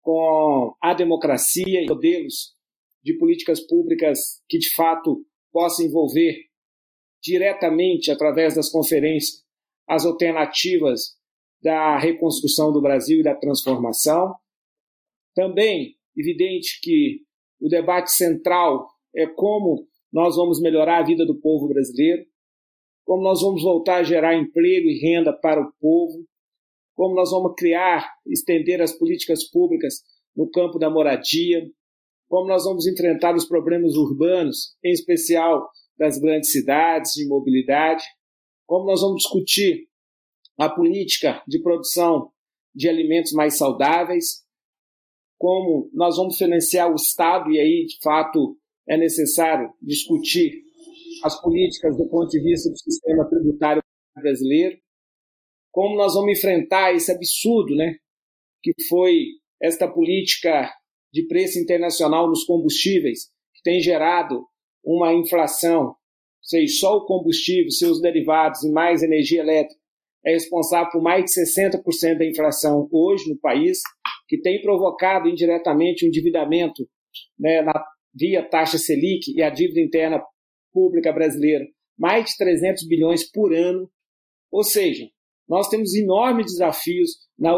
[0.00, 2.54] com a democracia e modelos
[3.02, 6.48] de políticas públicas que de fato possam envolver
[7.22, 9.44] diretamente através das conferências
[9.88, 11.16] as alternativas
[11.62, 14.34] da reconstrução do Brasil e da transformação.
[15.34, 17.22] Também evidente que
[17.60, 22.24] o debate central é como nós vamos melhorar a vida do povo brasileiro,
[23.04, 26.24] como nós vamos voltar a gerar emprego e renda para o povo,
[26.94, 29.94] como nós vamos criar, estender as políticas públicas
[30.36, 31.62] no campo da moradia,
[32.28, 35.68] como nós vamos enfrentar os problemas urbanos, em especial
[35.98, 38.04] das grandes cidades de mobilidade,
[38.66, 39.88] como nós vamos discutir
[40.58, 42.30] a política de produção
[42.74, 44.44] de alimentos mais saudáveis,
[45.38, 48.58] como nós vamos financiar o Estado, e aí, de fato,
[48.88, 50.62] é necessário discutir
[51.24, 53.82] as políticas do ponto de vista do sistema tributário
[54.14, 54.78] brasileiro,
[55.70, 57.96] como nós vamos enfrentar esse absurdo, né,
[58.62, 59.26] que foi
[59.60, 60.70] esta política
[61.12, 64.44] de preço internacional nos combustíveis, que tem gerado
[64.84, 65.94] uma inflação,
[66.42, 69.78] seja, só o combustível, seus derivados e mais energia elétrica
[70.24, 73.80] é responsável por mais de 60% da inflação hoje no país,
[74.28, 76.88] que tem provocado indiretamente o endividamento
[77.38, 77.72] né, na,
[78.14, 80.22] via taxa Selic e a dívida interna
[80.72, 81.64] pública brasileira,
[81.98, 83.90] mais de 300 bilhões por ano.
[84.50, 85.08] Ou seja,
[85.48, 87.52] nós temos enormes desafios na,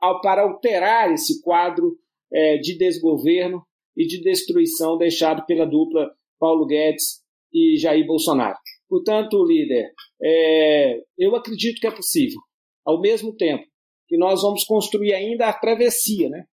[0.00, 1.98] ao, para alterar esse quadro
[2.32, 3.62] é, de desgoverno
[3.96, 7.22] e de destruição deixado pela dupla Paulo Guedes
[7.52, 8.56] e Jair Bolsonaro.
[8.88, 12.40] Portanto, líder, é, eu acredito que é possível.
[12.84, 13.64] Ao mesmo tempo
[14.06, 16.44] que nós vamos construir ainda a travessia, né?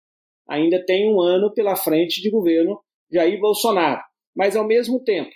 [0.49, 2.79] Ainda tem um ano pela frente de governo
[3.11, 4.01] Jair Bolsonaro.
[4.35, 5.31] Mas ao mesmo tempo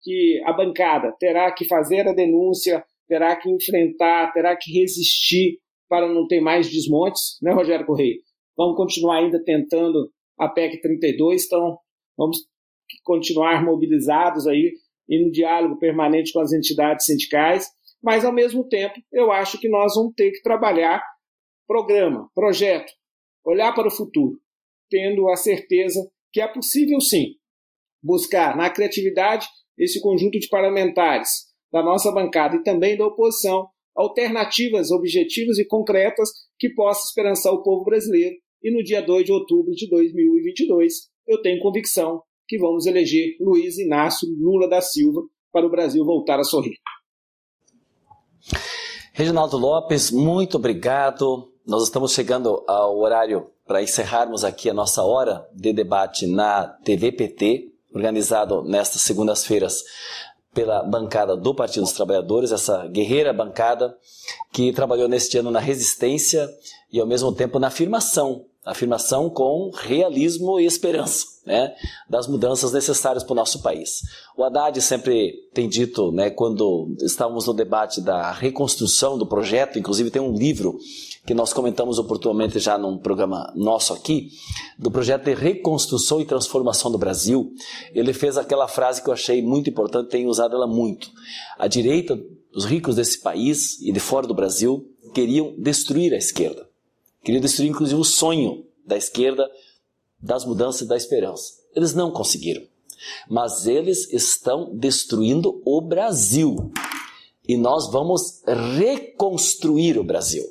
[0.00, 5.58] que a bancada terá que fazer a denúncia, terá que enfrentar, terá que resistir
[5.88, 8.16] para não ter mais desmontes, né, Rogério Correia?
[8.58, 11.78] Vamos continuar ainda tentando a PEC 32, então
[12.16, 12.38] vamos
[13.04, 14.74] continuar mobilizados aí
[15.08, 17.68] e no diálogo permanente com as entidades sindicais,
[18.02, 21.00] mas ao mesmo tempo eu acho que nós vamos ter que trabalhar
[21.68, 22.92] programa, projeto,
[23.44, 24.40] olhar para o futuro,
[24.90, 26.00] tendo a certeza
[26.32, 27.36] que é possível sim
[28.02, 29.46] buscar na criatividade
[29.76, 36.30] esse conjunto de parlamentares da nossa bancada e também da oposição alternativas objetivas e concretas
[36.58, 38.36] que possam esperançar o povo brasileiro.
[38.62, 43.78] E no dia 2 de outubro de 2022, eu tenho convicção que vamos eleger Luiz
[43.78, 46.76] Inácio Lula da Silva para o Brasil voltar a sorrir.
[49.12, 51.52] Reginaldo Lopes, muito obrigado.
[51.66, 57.72] Nós estamos chegando ao horário para encerrarmos aqui a nossa hora de debate na TVPT,
[57.92, 59.84] organizado nestas segundas-feiras
[60.54, 63.96] pela bancada do Partido dos Trabalhadores, essa guerreira bancada
[64.52, 66.48] que trabalhou neste ano na resistência
[66.92, 71.74] e ao mesmo tempo na afirmação afirmação com realismo e esperança, né,
[72.08, 74.02] das mudanças necessárias para o nosso país.
[74.36, 80.10] O Haddad sempre tem dito, né, quando estávamos no debate da reconstrução do projeto, inclusive
[80.10, 80.78] tem um livro
[81.26, 84.30] que nós comentamos oportunamente já num programa nosso aqui,
[84.78, 87.52] do projeto de reconstrução e transformação do Brasil,
[87.94, 91.10] ele fez aquela frase que eu achei muito importante, tenho usado ela muito.
[91.58, 92.18] A direita,
[92.54, 96.67] os ricos desse país e de fora do Brasil, queriam destruir a esquerda.
[97.28, 99.50] Queria destruir, inclusive, o sonho da esquerda
[100.18, 101.60] das mudanças e da esperança.
[101.76, 102.62] Eles não conseguiram.
[103.28, 106.72] Mas eles estão destruindo o Brasil.
[107.46, 108.42] E nós vamos
[108.78, 110.42] reconstruir o Brasil.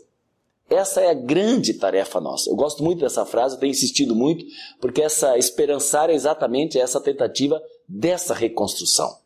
[0.69, 2.47] Essa é a grande tarefa nossa.
[2.47, 4.45] Eu gosto muito dessa frase, eu tenho insistido muito,
[4.79, 9.17] porque essa esperançar é exatamente essa tentativa dessa reconstrução.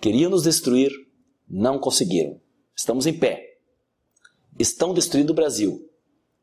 [0.00, 0.92] Queriam nos destruir,
[1.50, 2.40] não conseguiram.
[2.76, 3.56] Estamos em pé.
[4.56, 5.85] Estão destruindo o Brasil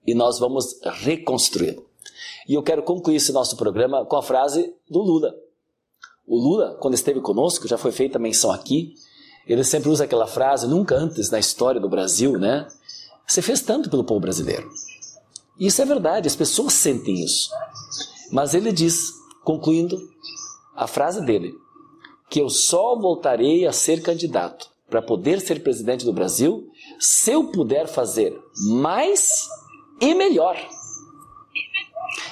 [0.05, 1.85] e nós vamos reconstruí-lo.
[2.47, 5.33] E eu quero concluir esse nosso programa com a frase do Lula.
[6.27, 8.95] O Lula, quando esteve conosco, já foi feita menção aqui,
[9.47, 12.67] ele sempre usa aquela frase, nunca antes na história do Brasil, né?
[13.27, 14.69] Você fez tanto pelo povo brasileiro.
[15.59, 17.49] Isso é verdade, as pessoas sentem isso.
[18.31, 19.11] Mas ele diz,
[19.43, 19.97] concluindo
[20.75, 21.53] a frase dele,
[22.29, 27.51] que eu só voltarei a ser candidato para poder ser presidente do Brasil se eu
[27.51, 28.37] puder fazer
[28.67, 29.47] mais
[29.99, 30.57] e melhor.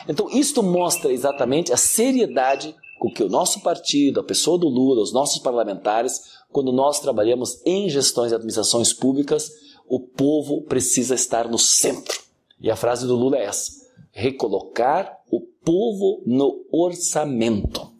[0.07, 5.01] Então, isto mostra exatamente a seriedade com que o nosso partido, a pessoa do Lula,
[5.01, 9.51] os nossos parlamentares, quando nós trabalhamos em gestões e administrações públicas,
[9.87, 12.19] o povo precisa estar no centro.
[12.59, 13.71] E a frase do Lula é essa:
[14.11, 17.91] recolocar o povo no orçamento.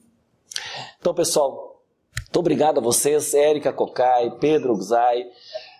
[1.00, 1.82] Então, pessoal,
[2.16, 5.26] muito obrigado a vocês, Érica Cocai, Pedro Gzai,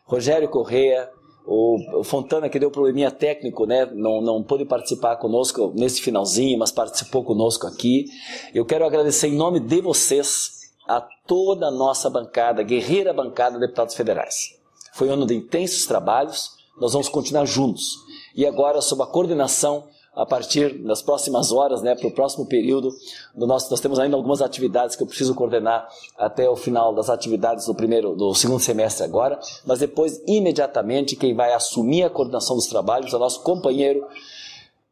[0.04, 1.10] Rogério Correa,
[1.46, 3.86] o Fontana, que deu probleminha técnico, né?
[3.86, 8.06] Não, não pôde participar conosco nesse finalzinho, mas participou conosco aqui.
[8.54, 13.62] Eu quero agradecer em nome de vocês a toda a nossa bancada, guerreira bancada de
[13.62, 14.60] deputados federais.
[14.94, 17.96] Foi um ano de intensos trabalhos, nós vamos continuar juntos.
[18.36, 22.90] E agora, sob a coordenação a partir das próximas horas, né, para o próximo período
[23.34, 25.88] do nosso, nós temos ainda algumas atividades que eu preciso coordenar
[26.18, 31.34] até o final das atividades do primeiro, do segundo semestre agora, mas depois imediatamente quem
[31.34, 34.06] vai assumir a coordenação dos trabalhos é o nosso companheiro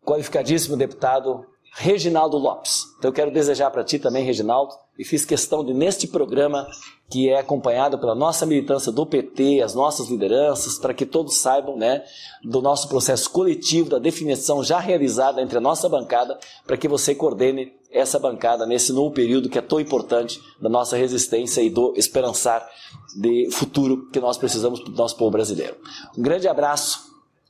[0.06, 2.86] qualificadíssimo deputado Reginaldo Lopes.
[2.98, 6.68] Então eu quero desejar para ti também, Reginaldo, e fiz questão de, neste programa,
[7.10, 11.78] que é acompanhado pela nossa militância do PT, as nossas lideranças, para que todos saibam
[11.78, 12.04] né,
[12.44, 17.16] do nosso processo coletivo, da definição já realizada entre a nossa bancada, para que você
[17.16, 21.94] coordene essa bancada nesse novo período que é tão importante da nossa resistência e do
[21.96, 22.68] esperançar
[23.16, 25.76] de futuro que nós precisamos para o nosso povo brasileiro.
[26.18, 27.00] Um grande abraço,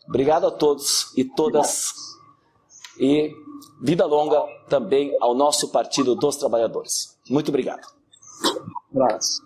[0.08, 1.94] obrigado a todos e todas,
[3.00, 3.34] e
[3.82, 7.18] vida longa também ao nosso Partido dos Trabalhadores.
[7.30, 7.88] Muito obrigado.
[8.94, 9.42] Um abraço.